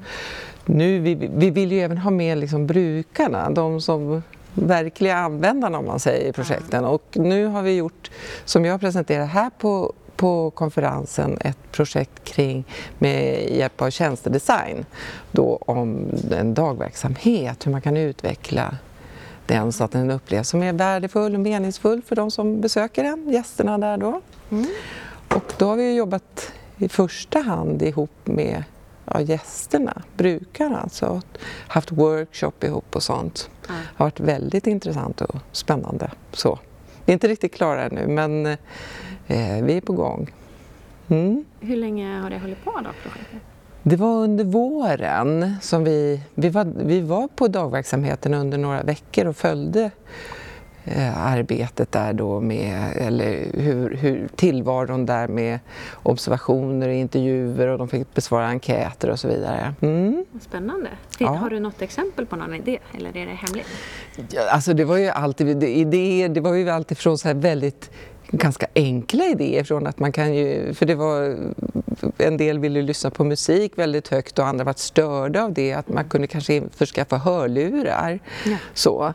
Nu, 0.64 0.98
vi, 0.98 1.14
vi 1.14 1.50
vill 1.50 1.72
ju 1.72 1.80
även 1.80 1.98
ha 1.98 2.10
med 2.10 2.38
liksom 2.38 2.66
brukarna, 2.66 3.50
de 3.50 3.80
som 3.80 4.22
verkliga 4.54 5.16
användarna 5.16 5.78
om 5.78 5.86
man 5.86 6.00
säger 6.00 6.28
i 6.28 6.32
projekten 6.32 6.84
och 6.84 7.04
nu 7.12 7.46
har 7.46 7.62
vi 7.62 7.76
gjort, 7.76 8.10
som 8.44 8.64
jag 8.64 8.80
presenterar 8.80 9.26
här 9.26 9.50
på 9.58 9.92
på 10.16 10.50
konferensen 10.50 11.38
ett 11.40 11.72
projekt 11.72 12.24
kring 12.24 12.64
med 12.98 13.50
hjälp 13.50 13.82
av 13.82 13.90
tjänstedesign 13.90 14.84
då 15.30 15.56
om 15.66 16.06
en 16.30 16.54
dagverksamhet, 16.54 17.66
hur 17.66 17.72
man 17.72 17.82
kan 17.82 17.96
utveckla 17.96 18.76
den 19.46 19.72
så 19.72 19.84
att 19.84 19.90
den 19.90 20.10
upplevs 20.10 20.48
som 20.48 20.62
är 20.62 20.72
värdefull 20.72 21.34
och 21.34 21.40
meningsfull 21.40 22.02
för 22.02 22.16
de 22.16 22.30
som 22.30 22.60
besöker 22.60 23.04
den, 23.04 23.32
gästerna 23.32 23.78
där 23.78 23.96
då. 23.96 24.20
Mm. 24.50 24.66
Och 25.34 25.52
då 25.58 25.66
har 25.66 25.76
vi 25.76 25.94
jobbat 25.94 26.52
i 26.76 26.88
första 26.88 27.40
hand 27.40 27.82
ihop 27.82 28.10
med 28.24 28.64
ja, 29.04 29.20
gästerna, 29.20 30.02
brukarna, 30.16 30.80
alltså 30.80 31.22
haft 31.68 31.92
workshop 31.92 32.64
ihop 32.64 32.96
och 32.96 33.02
sånt. 33.02 33.50
Det 33.66 33.72
har 33.72 34.06
varit 34.06 34.20
väldigt 34.20 34.66
intressant 34.66 35.20
och 35.20 35.36
spännande. 35.52 36.10
Så. 36.32 36.58
Vi 37.04 37.12
är 37.12 37.14
inte 37.14 37.28
riktigt 37.28 37.54
klara 37.54 37.84
ännu 37.84 38.06
men 38.06 38.46
eh, 38.46 38.56
vi 39.62 39.76
är 39.76 39.80
på 39.80 39.92
gång. 39.92 40.32
Mm. 41.08 41.44
Hur 41.60 41.76
länge 41.76 42.18
har 42.20 42.30
det 42.30 42.38
hållit 42.38 42.64
på 42.64 42.70
då, 42.70 42.90
projektet? 43.02 43.40
Det 43.88 43.96
var 43.96 44.22
under 44.22 44.44
våren 44.44 45.56
som 45.60 45.84
vi, 45.84 46.20
vi, 46.34 46.48
var, 46.48 46.64
vi 46.76 47.00
var 47.00 47.28
på 47.28 47.48
dagverksamheten 47.48 48.34
under 48.34 48.58
några 48.58 48.82
veckor 48.82 49.26
och 49.26 49.36
följde 49.36 49.90
eh, 50.84 51.26
arbetet 51.26 51.92
där 51.92 52.12
då 52.12 52.40
med, 52.40 52.92
eller 52.96 53.46
hur, 53.54 53.96
hur 53.96 54.28
tillvaron 54.36 55.06
där 55.06 55.28
med 55.28 55.58
observationer 56.02 56.88
och 56.88 56.94
intervjuer 56.94 57.68
och 57.68 57.78
de 57.78 57.88
fick 57.88 58.14
besvara 58.14 58.46
enkäter 58.46 59.10
och 59.10 59.20
så 59.20 59.28
vidare. 59.28 59.74
Mm. 59.80 60.24
Spännande. 60.40 60.88
Ja. 61.18 61.28
Har 61.28 61.50
du 61.50 61.60
något 61.60 61.82
exempel 61.82 62.26
på 62.26 62.36
någon 62.36 62.54
idé 62.54 62.78
eller 62.98 63.16
är 63.16 63.26
det 63.26 63.38
hemligt? 63.46 63.66
Ja, 64.30 64.50
Alltså 64.50 64.74
det 64.74 64.84
var 64.84 64.96
ju 64.96 65.08
alltid 65.08 65.62
idéer, 65.62 66.28
det 66.28 66.40
var 66.40 66.54
ju 66.54 66.70
alltid 66.70 66.98
från 66.98 67.18
så 67.18 67.28
här 67.28 67.34
väldigt 67.34 67.90
ganska 68.30 68.66
enkla 68.74 69.24
idéer 69.24 69.64
från 69.64 69.86
att 69.86 69.98
man 69.98 70.12
kan 70.12 70.34
ju, 70.34 70.74
för 70.74 70.86
det 70.86 70.94
var 70.94 71.36
en 72.18 72.36
del 72.36 72.58
ville 72.58 72.82
lyssna 72.82 73.10
på 73.10 73.24
musik 73.24 73.72
väldigt 73.78 74.08
högt 74.08 74.38
och 74.38 74.46
andra 74.46 74.64
var 74.64 74.74
störda 74.76 75.44
av 75.44 75.52
det, 75.52 75.72
att 75.72 75.88
man 75.88 76.04
kunde 76.04 76.26
kanske 76.26 76.62
förskaffa 76.76 77.16
hörlurar. 77.16 78.18
Ja. 78.44 78.56
Så. 78.74 79.14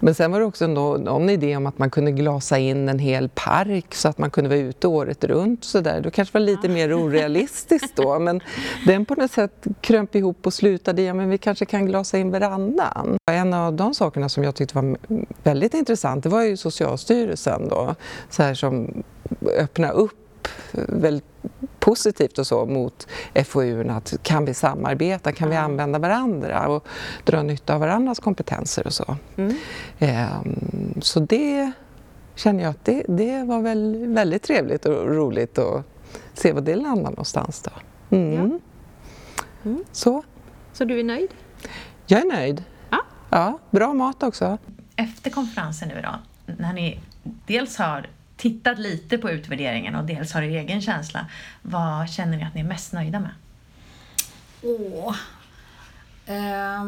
Men 0.00 0.14
sen 0.14 0.32
var 0.32 0.40
det 0.40 0.46
också 0.46 0.66
nå- 0.66 0.96
någon 0.96 1.30
idé 1.30 1.56
om 1.56 1.66
att 1.66 1.78
man 1.78 1.90
kunde 1.90 2.12
glasa 2.12 2.58
in 2.58 2.88
en 2.88 2.98
hel 2.98 3.28
park 3.28 3.94
så 3.94 4.08
att 4.08 4.18
man 4.18 4.30
kunde 4.30 4.50
vara 4.50 4.58
ute 4.58 4.88
året 4.88 5.24
runt. 5.24 5.64
Så 5.64 5.80
där. 5.80 6.00
Det 6.00 6.10
kanske 6.10 6.38
var 6.38 6.46
lite 6.46 6.68
mer 6.68 6.94
orealistiskt 6.94 7.96
då, 7.96 8.18
men 8.18 8.40
den 8.86 9.04
på 9.04 9.14
något 9.14 9.30
sätt 9.30 9.66
krömp 9.80 10.14
ihop 10.14 10.46
och 10.46 10.54
slutade 10.54 11.02
i 11.02 11.08
att 11.08 11.16
vi 11.16 11.38
kanske 11.38 11.64
kan 11.64 11.86
glasa 11.86 12.18
in 12.18 12.30
verandan. 12.30 13.16
En 13.30 13.54
av 13.54 13.72
de 13.72 13.94
sakerna 13.94 14.28
som 14.28 14.44
jag 14.44 14.54
tyckte 14.54 14.74
var 14.74 14.96
väldigt 15.42 15.74
intressant 15.74 16.22
det 16.22 16.28
var 16.28 16.42
ju 16.42 16.56
Socialstyrelsen 16.56 17.68
då, 17.68 17.94
så 18.30 18.41
här 18.44 18.54
som 18.54 19.02
öppna 19.58 19.90
upp 19.90 20.48
väldigt 20.72 21.24
positivt 21.78 22.38
och 22.38 22.46
så 22.46 22.66
mot 22.66 23.06
FoU 23.44 23.88
att 23.90 24.14
kan 24.22 24.44
vi 24.44 24.54
samarbeta, 24.54 25.32
kan 25.32 25.50
vi 25.50 25.56
använda 25.56 25.98
varandra 25.98 26.68
och 26.68 26.86
dra 27.24 27.42
nytta 27.42 27.74
av 27.74 27.80
varandras 27.80 28.20
kompetenser 28.20 28.86
och 28.86 28.92
så. 28.92 29.16
Mm. 29.36 29.56
Ehm, 29.98 30.94
Så 31.00 31.20
det 31.20 31.72
känner 32.34 32.62
jag 32.64 32.70
att 32.70 32.84
det, 32.84 33.04
det 33.08 33.44
var 33.44 33.60
väl 33.60 34.06
väldigt 34.06 34.42
trevligt 34.42 34.84
och 34.86 35.06
roligt 35.08 35.58
att 35.58 35.84
se 36.34 36.52
vad 36.52 36.64
det 36.64 36.74
landar 36.76 37.10
någonstans 37.10 37.62
då. 37.62 37.70
Mm. 38.16 38.60
Mm. 39.64 39.84
Så, 39.92 40.22
Så 40.72 40.84
du 40.84 41.00
är 41.00 41.04
nöjd? 41.04 41.30
jag 42.06 42.20
är 42.20 42.26
nöjd. 42.36 42.64
Ja. 42.90 42.98
Ja, 43.30 43.58
bra 43.70 43.94
mat 43.94 44.22
också. 44.22 44.58
Efter 44.96 45.30
konferensen 45.30 45.88
nu 45.88 46.02
då, 46.02 46.14
när 46.58 46.72
ni 46.72 47.00
dels 47.46 47.76
har 47.78 48.06
tittat 48.42 48.78
lite 48.78 49.18
på 49.18 49.30
utvärderingen 49.30 49.94
och 49.94 50.04
dels 50.04 50.32
har 50.32 50.42
er 50.42 50.58
egen 50.60 50.82
känsla, 50.82 51.26
vad 51.62 52.10
känner 52.10 52.36
ni 52.36 52.44
att 52.44 52.54
ni 52.54 52.60
är 52.60 52.64
mest 52.64 52.92
nöjda 52.92 53.20
med? 53.20 53.30
Åh. 54.62 55.16
Eh, 56.26 56.86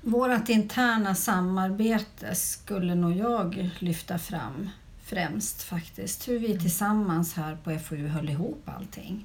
vårt 0.00 0.48
interna 0.48 1.14
samarbete 1.14 2.34
skulle 2.34 2.94
nog 2.94 3.16
jag 3.16 3.70
lyfta 3.78 4.18
fram 4.18 4.70
främst 5.04 5.62
faktiskt. 5.62 6.28
Hur 6.28 6.38
vi 6.38 6.58
tillsammans 6.58 7.34
här 7.34 7.56
på 7.64 7.78
FoU 7.78 8.08
höll 8.08 8.28
ihop 8.28 8.62
allting. 8.64 9.24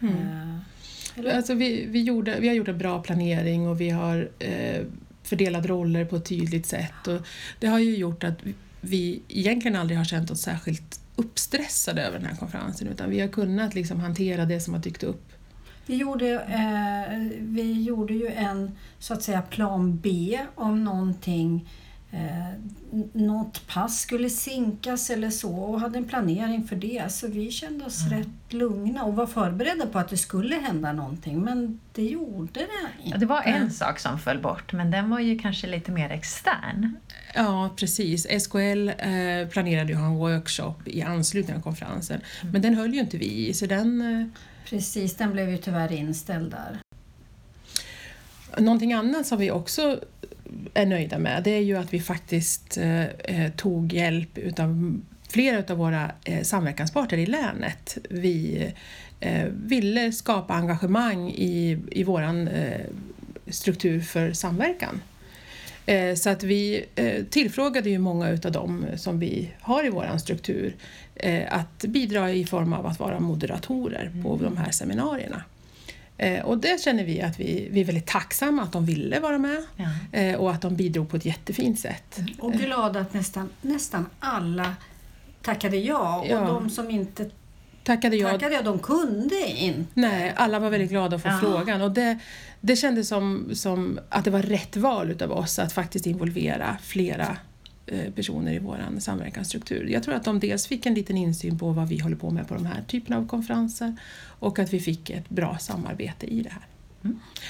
Eh, 0.00 0.58
eller? 1.14 1.36
Alltså 1.36 1.54
vi, 1.54 1.86
vi, 1.86 2.02
gjorde, 2.02 2.40
vi 2.40 2.48
har 2.48 2.54
gjort 2.54 2.68
en 2.68 2.78
bra 2.78 3.02
planering 3.02 3.68
och 3.68 3.80
vi 3.80 3.90
har 3.90 4.28
eh, 4.38 4.82
fördelat 5.22 5.66
roller 5.66 6.04
på 6.04 6.16
ett 6.16 6.24
tydligt 6.24 6.66
sätt. 6.66 7.06
Och 7.06 7.20
det 7.58 7.66
har 7.66 7.78
ju 7.78 7.96
gjort 7.96 8.24
att 8.24 8.34
vi- 8.42 8.54
vi 8.80 9.22
egentligen 9.28 9.76
aldrig 9.76 9.98
har 9.98 10.04
känt 10.04 10.30
oss 10.30 10.40
särskilt 10.40 11.00
uppstressade 11.18 12.02
över 12.02 12.18
den 12.18 12.26
här 12.26 12.36
konferensen 12.36 12.88
utan 12.88 13.10
vi 13.10 13.20
har 13.20 13.28
kunnat 13.28 13.74
liksom 13.74 14.00
hantera 14.00 14.44
det 14.44 14.60
som 14.60 14.74
har 14.74 14.80
dykt 14.80 15.02
upp. 15.02 15.32
Vi 15.86 15.96
gjorde, 15.96 16.34
eh, 16.34 17.38
vi 17.40 17.82
gjorde 17.82 18.14
ju 18.14 18.28
en 18.28 18.70
så 18.98 19.14
att 19.14 19.22
säga 19.22 19.42
plan 19.42 19.98
B 19.98 20.38
om 20.54 20.84
någonting 20.84 21.68
eh, 22.10 22.48
något 23.12 23.66
pass 23.66 24.00
skulle 24.00 24.30
sinkas 24.30 25.10
eller 25.10 25.30
så 25.30 25.54
och 25.54 25.80
hade 25.80 25.98
en 25.98 26.04
planering 26.04 26.64
för 26.64 26.76
det. 26.76 27.12
Så 27.12 27.26
vi 27.26 27.50
kände 27.50 27.84
oss 27.84 28.06
rätt 28.10 28.52
lugna 28.52 29.04
och 29.04 29.16
var 29.16 29.26
förberedda 29.26 29.86
på 29.86 29.98
att 29.98 30.08
det 30.08 30.16
skulle 30.16 30.56
hända 30.56 30.92
någonting. 30.92 31.40
Men 31.40 31.80
det 31.92 32.04
gjorde 32.04 32.52
det 32.52 32.60
inte. 33.04 33.10
Ja, 33.10 33.16
det 33.16 33.26
var 33.26 33.42
en 33.42 33.70
sak 33.70 33.98
som 33.98 34.18
föll 34.18 34.38
bort, 34.38 34.72
men 34.72 34.90
den 34.90 35.10
var 35.10 35.20
ju 35.20 35.38
kanske 35.38 35.66
lite 35.66 35.92
mer 35.92 36.10
extern. 36.10 36.96
Ja, 37.34 37.70
precis. 37.76 38.26
SKL 38.42 38.88
eh, 38.88 39.48
planerade 39.50 39.92
ju 39.92 39.94
att 39.94 40.00
ha 40.00 40.06
en 40.06 40.16
workshop 40.16 40.74
i 40.84 41.02
anslutning 41.02 41.56
till 41.56 41.62
konferensen 41.62 42.20
men 42.52 42.62
den 42.62 42.74
höll 42.74 42.94
ju 42.94 43.00
inte 43.00 43.18
vi 43.18 43.48
i 43.48 43.54
så 43.54 43.66
den 43.66 44.20
eh, 44.20 44.26
Precis, 44.68 45.16
den 45.16 45.32
blev 45.32 45.50
ju 45.50 45.56
tyvärr 45.56 45.92
inställd 45.92 46.50
där. 46.50 46.78
Någonting 48.58 48.92
annat 48.92 49.26
som 49.26 49.38
vi 49.38 49.50
också 49.50 50.00
är 50.74 50.86
nöjda 50.86 51.18
med 51.18 51.42
det 51.42 51.50
är 51.50 51.60
ju 51.62 51.76
att 51.76 51.94
vi 51.94 52.00
faktiskt 52.00 52.78
eh, 52.78 53.04
eh, 53.04 53.52
tog 53.56 53.92
hjälp 53.92 54.38
utav 54.38 55.00
flera 55.28 55.72
av 55.72 55.78
våra 55.78 56.10
eh, 56.24 56.42
samverkansparter 56.42 57.16
i 57.16 57.26
länet. 57.26 57.98
Vi 58.10 58.66
eh, 59.20 59.44
ville 59.44 60.12
skapa 60.12 60.54
engagemang 60.54 61.30
i, 61.30 61.78
i 61.90 62.04
våran 62.04 62.48
eh, 62.48 62.80
struktur 63.46 64.00
för 64.00 64.32
samverkan. 64.32 65.00
Eh, 65.86 66.14
Så 66.14 66.30
att 66.30 66.42
vi 66.42 66.84
eh, 66.94 67.24
tillfrågade 67.24 67.90
ju 67.90 67.98
många 67.98 68.30
utav 68.30 68.52
dem 68.52 68.86
som 68.96 69.18
vi 69.18 69.50
har 69.60 69.86
i 69.86 69.90
våran 69.90 70.20
struktur 70.20 70.76
att 71.48 71.84
bidra 71.84 72.32
i 72.32 72.44
form 72.44 72.72
av 72.72 72.86
att 72.86 73.00
vara 73.00 73.20
moderatorer 73.20 74.10
på 74.22 74.36
de 74.42 74.56
här 74.56 74.70
seminarierna. 74.70 75.42
Eh, 76.18 76.44
Och 76.44 76.58
det 76.58 76.80
känner 76.80 77.04
vi 77.04 77.22
att 77.22 77.40
vi, 77.40 77.68
vi 77.70 77.80
är 77.80 77.84
väldigt 77.84 78.06
tacksamma 78.06 78.62
att 78.62 78.72
de 78.72 78.86
ville 78.86 79.20
vara 79.20 79.38
med 79.38 79.62
Ja. 79.76 80.18
eh, 80.18 80.34
och 80.36 80.50
att 80.50 80.62
de 80.62 80.76
bidrog 80.76 81.08
på 81.10 81.16
ett 81.16 81.24
jättefint 81.24 81.80
sätt. 81.80 82.18
Och 82.38 82.52
glada 82.52 83.00
att 83.00 83.14
nästan, 83.14 83.48
nästan 83.62 84.06
alla 84.20 84.76
tackade 85.42 85.76
ja. 85.76 86.24
Ja. 86.28 86.40
Och 86.40 86.46
de 86.46 86.70
som 86.70 86.90
inte 86.90 87.30
Tackade 87.84 88.16
jag 88.16 88.30
tackade 88.30 88.54
ja, 88.54 88.62
de 88.62 88.78
kunde 88.78 89.46
inte. 89.46 89.84
Nej, 89.94 90.32
alla 90.36 90.58
var 90.58 90.70
väldigt 90.70 90.90
glada 90.90 91.16
att 91.16 91.22
få 91.22 91.28
Ja. 91.28 91.38
frågan 91.40 91.82
och 91.82 91.90
det, 91.90 92.18
det 92.60 92.76
kändes 92.76 93.08
som, 93.08 93.50
som 93.54 93.98
att 94.08 94.24
det 94.24 94.30
var 94.30 94.42
rätt 94.42 94.76
val 94.76 95.10
utav 95.10 95.32
oss 95.32 95.58
att 95.58 95.72
faktiskt 95.72 96.06
involvera 96.06 96.78
flera 96.82 97.36
personer 98.14 98.52
i 98.52 98.58
vår 98.58 99.00
samverkansstruktur. 99.00 99.86
Jag 99.86 100.02
tror 100.02 100.14
att 100.14 100.24
de 100.24 100.40
dels 100.40 100.66
fick 100.66 100.86
en 100.86 100.94
liten 100.94 101.16
insyn 101.16 101.58
på 101.58 101.72
vad 101.72 101.88
vi 101.88 101.98
håller 101.98 102.16
på 102.16 102.30
med 102.30 102.48
på 102.48 102.54
de 102.54 102.66
här 102.66 102.82
typerna 102.86 103.16
av 103.16 103.26
konferenser 103.26 103.96
och 104.38 104.58
att 104.58 104.72
vi 104.72 104.80
fick 104.80 105.10
ett 105.10 105.28
bra 105.28 105.58
samarbete 105.58 106.26
i 106.26 106.42
det 106.42 106.50
här. 106.50 106.66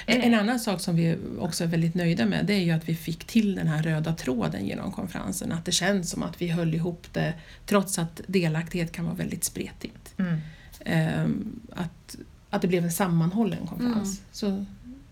En, 0.05 0.21
en 0.21 0.33
annan 0.33 0.59
sak 0.59 0.81
som 0.81 0.95
vi 0.95 1.17
också 1.39 1.63
är 1.63 1.67
väldigt 1.67 1.95
nöjda 1.95 2.25
med 2.25 2.45
det 2.45 2.53
är 2.53 2.63
ju 2.63 2.71
att 2.71 2.89
vi 2.89 2.95
fick 2.95 3.25
till 3.25 3.55
den 3.55 3.67
här 3.67 3.83
röda 3.83 4.13
tråden 4.13 4.67
genom 4.67 4.91
konferensen. 4.91 5.51
Att 5.51 5.65
det 5.65 5.71
känns 5.71 6.09
som 6.09 6.23
att 6.23 6.41
vi 6.41 6.47
höll 6.47 6.75
ihop 6.75 7.07
det 7.13 7.33
trots 7.65 7.99
att 7.99 8.21
delaktighet 8.27 8.91
kan 8.91 9.05
vara 9.05 9.15
väldigt 9.15 9.43
spretigt. 9.43 10.13
Mm. 10.17 10.37
Ehm, 10.85 11.59
att, 11.75 12.15
att 12.49 12.61
det 12.61 12.67
blev 12.67 12.83
en 12.83 12.91
sammanhållen 12.91 13.67
konferens. 13.67 14.21
Mm. 14.21 14.25
Så 14.31 14.65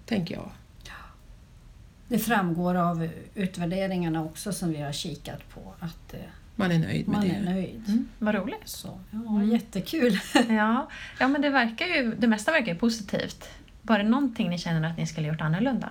tänker 0.06 0.36
jag. 0.36 0.52
Det 2.08 2.20
framgår 2.20 2.76
av 2.76 3.10
utvärderingarna 3.36 4.24
också 4.24 4.54
som 4.54 4.72
vi 4.72 4.82
har 4.82 4.92
kikat 4.92 5.50
på 5.54 5.74
att 5.80 6.14
eh, 6.14 6.20
Man 6.56 6.72
är 6.72 6.80
nöjd 6.80 7.08
med 7.08 7.18
man 7.18 7.28
det. 7.28 7.36
är 7.36 7.42
nöjd. 7.42 7.84
Mm, 7.88 8.08
vad 8.20 8.36
roligt. 8.36 8.62
Så, 8.70 9.00
ja, 9.12 9.44
Jättekul! 9.44 10.20
Ja, 10.50 10.88
ja, 11.20 11.28
men 11.28 11.42
det 11.42 11.50
verkar 11.50 11.86
ju, 11.86 12.16
det 12.16 12.28
mesta 12.28 12.52
verkar 12.52 12.74
ju 12.74 12.80
positivt. 12.80 13.50
Var 13.82 13.98
det 13.98 14.04
någonting 14.04 14.50
ni 14.50 14.58
känner 14.58 14.90
att 14.90 14.98
ni 14.98 15.08
skulle 15.08 15.28
gjort 15.28 15.42
annorlunda? 15.42 15.90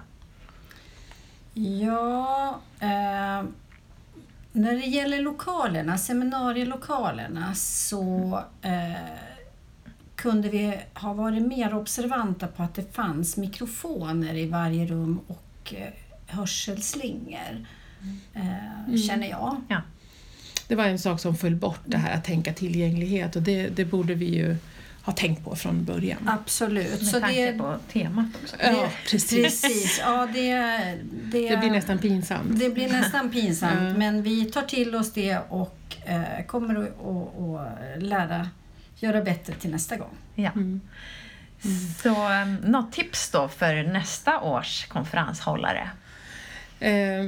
Ja, 1.55 2.61
eh, 2.81 3.45
när 4.53 4.73
det 4.75 4.87
gäller 4.87 5.23
lokalerna, 5.23 5.99
seminarielokalerna, 5.99 7.55
så 7.55 8.41
eh, 8.63 9.01
kunde 10.15 10.49
vi 10.49 10.79
ha 10.95 11.13
varit 11.15 11.43
mer 11.47 11.75
observanta 11.75 12.47
på 12.47 12.63
att 12.63 12.75
det 12.75 12.95
fanns 12.95 13.37
mikrofoner 13.37 14.35
i 14.35 14.47
varje 14.49 14.87
rum 14.87 15.21
och 15.27 15.75
eh, 15.77 15.93
hörselslingor, 16.27 17.67
eh, 18.35 18.97
känner 19.09 19.31
jag. 19.31 19.57
Det 20.69 20.75
var 20.75 20.85
en 20.85 20.99
sak 20.99 21.21
som 21.21 21.37
föll 21.37 21.57
bort, 21.57 21.81
det 21.85 21.97
här 21.97 22.15
att 22.15 22.25
tänka 22.25 22.53
tillgänglighet 22.53 23.37
och 23.37 23.43
det, 23.43 23.69
det 23.69 23.85
borde 23.85 24.15
vi 24.15 24.35
ju 24.35 24.57
har 25.03 25.13
tänkt 25.13 25.45
på 25.45 25.57
från 25.57 25.85
början. 25.85 26.29
Absolut. 26.29 27.01
Med 27.01 27.09
Så 27.09 27.21
tanke 27.21 27.53
det, 27.53 27.59
på 27.59 27.77
temat 27.93 28.27
också. 28.43 28.57
Ja, 28.63 28.89
precis. 29.11 29.43
precis. 29.63 29.99
Ja, 30.05 30.29
det, 30.35 30.55
det, 31.33 31.49
Det 31.49 31.57
blir 31.57 31.71
nästan 31.71 31.99
pinsamt. 31.99 32.61
det 32.61 32.71
blir 32.71 32.89
nästan 32.89 33.31
pinsamt. 33.31 33.83
Ja. 33.83 33.99
Men 33.99 34.23
vi 34.23 34.45
tar 34.45 34.63
till 34.63 34.95
oss 34.95 35.13
det 35.13 35.39
och 35.49 35.79
eh, 36.05 36.45
kommer 36.47 36.75
att, 36.75 36.89
att, 36.89 37.97
att 37.97 38.03
lära 38.03 38.49
göra 38.99 39.23
bättre 39.23 39.55
till 39.55 39.71
nästa 39.71 39.97
gång. 39.97 40.15
Ja. 40.35 40.51
Mm. 40.51 40.81
Så 42.03 42.09
um, 42.43 42.55
något 42.55 42.93
tips 42.93 43.31
då 43.31 43.49
för 43.49 43.83
nästa 43.83 44.41
års 44.41 44.87
konferenshållare? 44.87 45.91
Eh, 46.81 47.27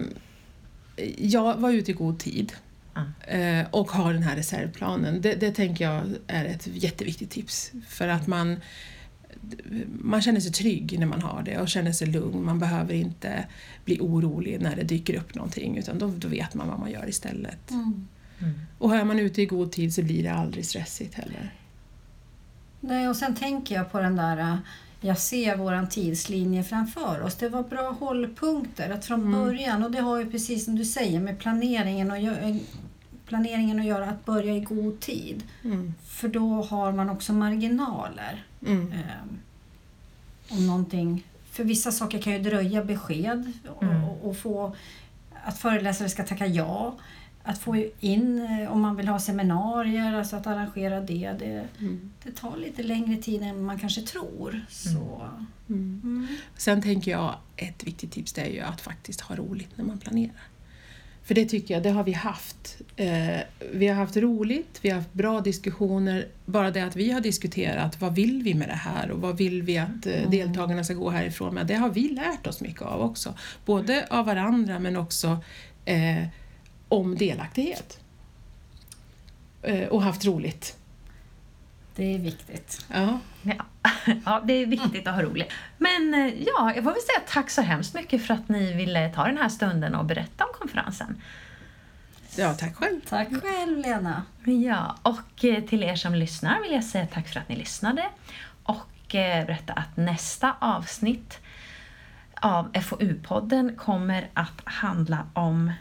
jag 1.18 1.56
var 1.56 1.70
ute 1.70 1.90
i 1.90 1.94
god 1.94 2.18
tid 2.18 2.52
Ja. 2.94 3.32
eh, 3.32 3.66
och 3.70 3.90
har 3.90 4.12
den 4.12 4.22
här 4.22 4.36
reservplanen. 4.36 5.20
Det, 5.20 5.34
det 5.34 5.52
tänker 5.52 5.84
jag 5.84 6.02
är 6.26 6.44
ett 6.44 6.68
jätteviktigt 6.72 7.30
tips 7.30 7.72
för 7.88 8.08
att 8.08 8.26
man 8.26 8.56
man 10.00 10.22
känner 10.22 10.40
sig 10.40 10.52
trygg 10.52 10.98
när 10.98 11.06
man 11.06 11.22
har 11.22 11.42
det 11.42 11.58
och 11.58 11.68
känner 11.68 11.92
sig 11.92 12.06
lugn. 12.06 12.44
Man 12.44 12.58
behöver 12.58 12.94
inte 12.94 13.44
bli 13.84 13.98
orolig 14.00 14.60
när 14.60 14.76
det 14.76 14.82
dyker 14.82 15.14
upp 15.18 15.34
någonting 15.34 15.76
utan 15.76 15.98
då, 15.98 16.08
då 16.16 16.28
vet 16.28 16.54
man 16.54 16.68
vad 16.68 16.78
man 16.78 16.90
gör 16.90 17.08
istället. 17.08 17.70
Mm. 17.70 18.08
Och 18.78 18.96
är 18.96 19.04
man 19.04 19.18
ute 19.18 19.42
i 19.42 19.46
god 19.46 19.72
tid 19.72 19.94
så 19.94 20.02
blir 20.02 20.22
det 20.22 20.32
aldrig 20.32 20.66
stressigt 20.66 21.14
heller. 21.14 21.54
Nej, 22.80 23.08
och 23.08 23.16
sen 23.16 23.34
tänker 23.34 23.74
jag 23.74 23.92
på 23.92 24.00
den 24.00 24.16
där, 24.16 24.58
jag 25.00 25.18
ser 25.18 25.56
våran 25.56 25.88
tidslinje 25.88 26.64
framför 26.64 27.22
oss. 27.22 27.34
Det 27.34 27.48
var 27.48 27.62
bra 27.62 27.90
hållpunkter 28.00 28.90
att 28.90 29.04
från 29.04 29.32
början, 29.32 29.84
och 29.84 29.90
det 29.90 30.00
har 30.00 30.18
ju 30.18 30.30
precis 30.30 30.64
som 30.64 30.76
du 30.76 30.84
säger 30.84 31.20
med 31.20 31.38
planeringen 31.38 32.10
och 32.10 32.16
gö- 32.16 32.60
planeringen 33.26 33.80
att 33.80 33.86
göra, 33.86 34.06
att 34.06 34.24
börja 34.24 34.56
i 34.56 34.60
god 34.60 35.00
tid. 35.00 35.42
Mm. 35.64 35.94
För 36.06 36.28
då 36.28 36.62
har 36.62 36.92
man 36.92 37.10
också 37.10 37.32
marginaler. 37.32 38.44
Mm. 38.66 38.92
Ehm, 38.92 39.38
om 40.50 40.66
någonting, 40.66 41.26
för 41.50 41.64
vissa 41.64 41.92
saker 41.92 42.18
kan 42.22 42.32
ju 42.32 42.38
dröja 42.38 42.84
besked 42.84 43.52
och, 43.76 43.82
Mm. 43.82 44.04
och, 44.04 44.28
och 44.28 44.36
få 44.38 44.76
att 45.44 45.58
föreläsare 45.58 46.08
ska 46.08 46.22
tacka 46.24 46.46
ja. 46.46 46.94
Att 47.48 47.58
få 47.58 47.84
in 48.00 48.46
eh, 48.62 48.72
om 48.72 48.80
man 48.80 48.96
vill 48.96 49.08
ha 49.08 49.18
seminarier, 49.18 50.14
alltså 50.14 50.36
att 50.36 50.46
arrangera 50.46 51.00
det. 51.00 51.36
Det, 51.38 51.68
Mm. 51.80 52.10
det 52.24 52.30
tar 52.36 52.56
lite 52.56 52.82
längre 52.82 53.16
tid 53.22 53.42
än 53.42 53.62
man 53.62 53.78
kanske 53.78 54.00
tror. 54.00 54.64
Så, 54.68 55.22
Mm. 55.68 56.00
mm. 56.04 56.26
Sen 56.56 56.82
tänker 56.82 57.10
jag, 57.10 57.34
ett 57.56 57.84
viktigt 57.84 58.12
tips 58.12 58.32
det 58.32 58.40
är 58.42 58.50
ju 58.50 58.60
att 58.60 58.80
faktiskt 58.80 59.20
ha 59.20 59.36
roligt 59.36 59.68
när 59.76 59.84
man 59.84 59.98
planerar. 59.98 60.32
För 61.22 61.34
det 61.34 61.44
tycker 61.44 61.74
jag, 61.74 61.82
det 61.82 61.90
har 61.90 62.04
vi 62.04 62.12
haft. 62.12 62.76
Eh, 62.96 63.38
vi 63.72 63.86
har 63.88 63.94
haft 63.94 64.16
roligt, 64.16 64.78
vi 64.82 64.88
har 64.90 64.96
haft 64.96 65.12
bra 65.12 65.40
diskussioner. 65.40 66.26
Bara 66.44 66.70
det 66.70 66.80
att 66.80 66.96
vi 66.96 67.10
har 67.10 67.20
diskuterat 67.20 68.00
vad 68.00 68.14
vill 68.14 68.42
vi 68.42 68.54
med 68.54 68.68
det 68.68 68.74
här 68.74 69.10
och 69.10 69.20
vad 69.20 69.36
vill 69.36 69.62
vi 69.62 69.78
att 69.78 70.06
eh, 70.06 70.30
deltagarna 70.30 70.84
ska 70.84 70.94
gå 70.94 71.10
härifrån 71.10 71.54
med. 71.54 71.66
Det 71.66 71.74
har 71.74 71.88
vi 71.90 72.08
lärt 72.08 72.46
oss 72.46 72.60
mycket 72.60 72.82
av 72.82 73.00
också. 73.00 73.34
Både 73.64 74.06
av 74.10 74.26
varandra 74.26 74.78
men 74.78 74.96
också 74.96 75.38
om 76.88 77.18
delaktighet. 77.18 78.00
Eh, 79.62 79.88
och 79.88 80.02
haft 80.02 80.24
roligt. 80.24 80.76
Det 81.96 82.14
är 82.14 82.18
viktigt. 82.18 82.86
Ja. 82.92 83.18
Ja. 83.42 83.64
ja, 84.24 84.42
det 84.44 84.52
är 84.52 84.66
viktigt 84.66 85.06
att 85.06 85.14
ha 85.14 85.22
roligt. 85.22 85.52
Men 85.78 86.14
eh, 86.14 86.42
ja, 86.42 86.72
jag 86.74 86.84
får 86.84 86.90
väl 86.90 87.00
säga 87.00 87.20
tack 87.28 87.50
så 87.50 87.62
hemskt 87.62 87.94
mycket 87.94 88.26
för 88.26 88.34
att 88.34 88.48
ni 88.48 88.72
ville 88.72 89.08
ta 89.08 89.24
den 89.24 89.38
här 89.38 89.48
stunden 89.48 89.94
och 89.94 90.04
berätta 90.04 90.44
om 90.44 90.50
konferensen. 90.58 91.22
ja, 92.36 92.54
tack 92.54 92.76
själv. 92.76 93.00
Tack 93.08 93.28
själv 93.42 93.78
Lena. 93.78 94.22
Ja, 94.44 94.96
och 95.02 95.44
eh, 95.44 95.64
till 95.64 95.82
er 95.82 95.96
som 95.96 96.14
lyssnar 96.14 96.62
vill 96.62 96.72
jag 96.72 96.84
säga 96.84 97.06
tack 97.06 97.28
för 97.28 97.40
att 97.40 97.48
ni 97.48 97.56
lyssnade 97.56 98.04
och 98.62 98.86
berätta 99.12 99.72
att 99.72 99.96
nästa 99.96 100.54
avsnitt 100.58 101.38
av 102.34 102.72
FoU-podden 102.72 103.76
kommer 103.76 104.28
att 104.34 104.60
handla 104.64 105.26
om 105.34 105.72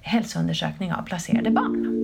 hälsoundersökning 0.00 0.92
av 0.92 1.02
placerade 1.02 1.50
barn. 1.50 1.98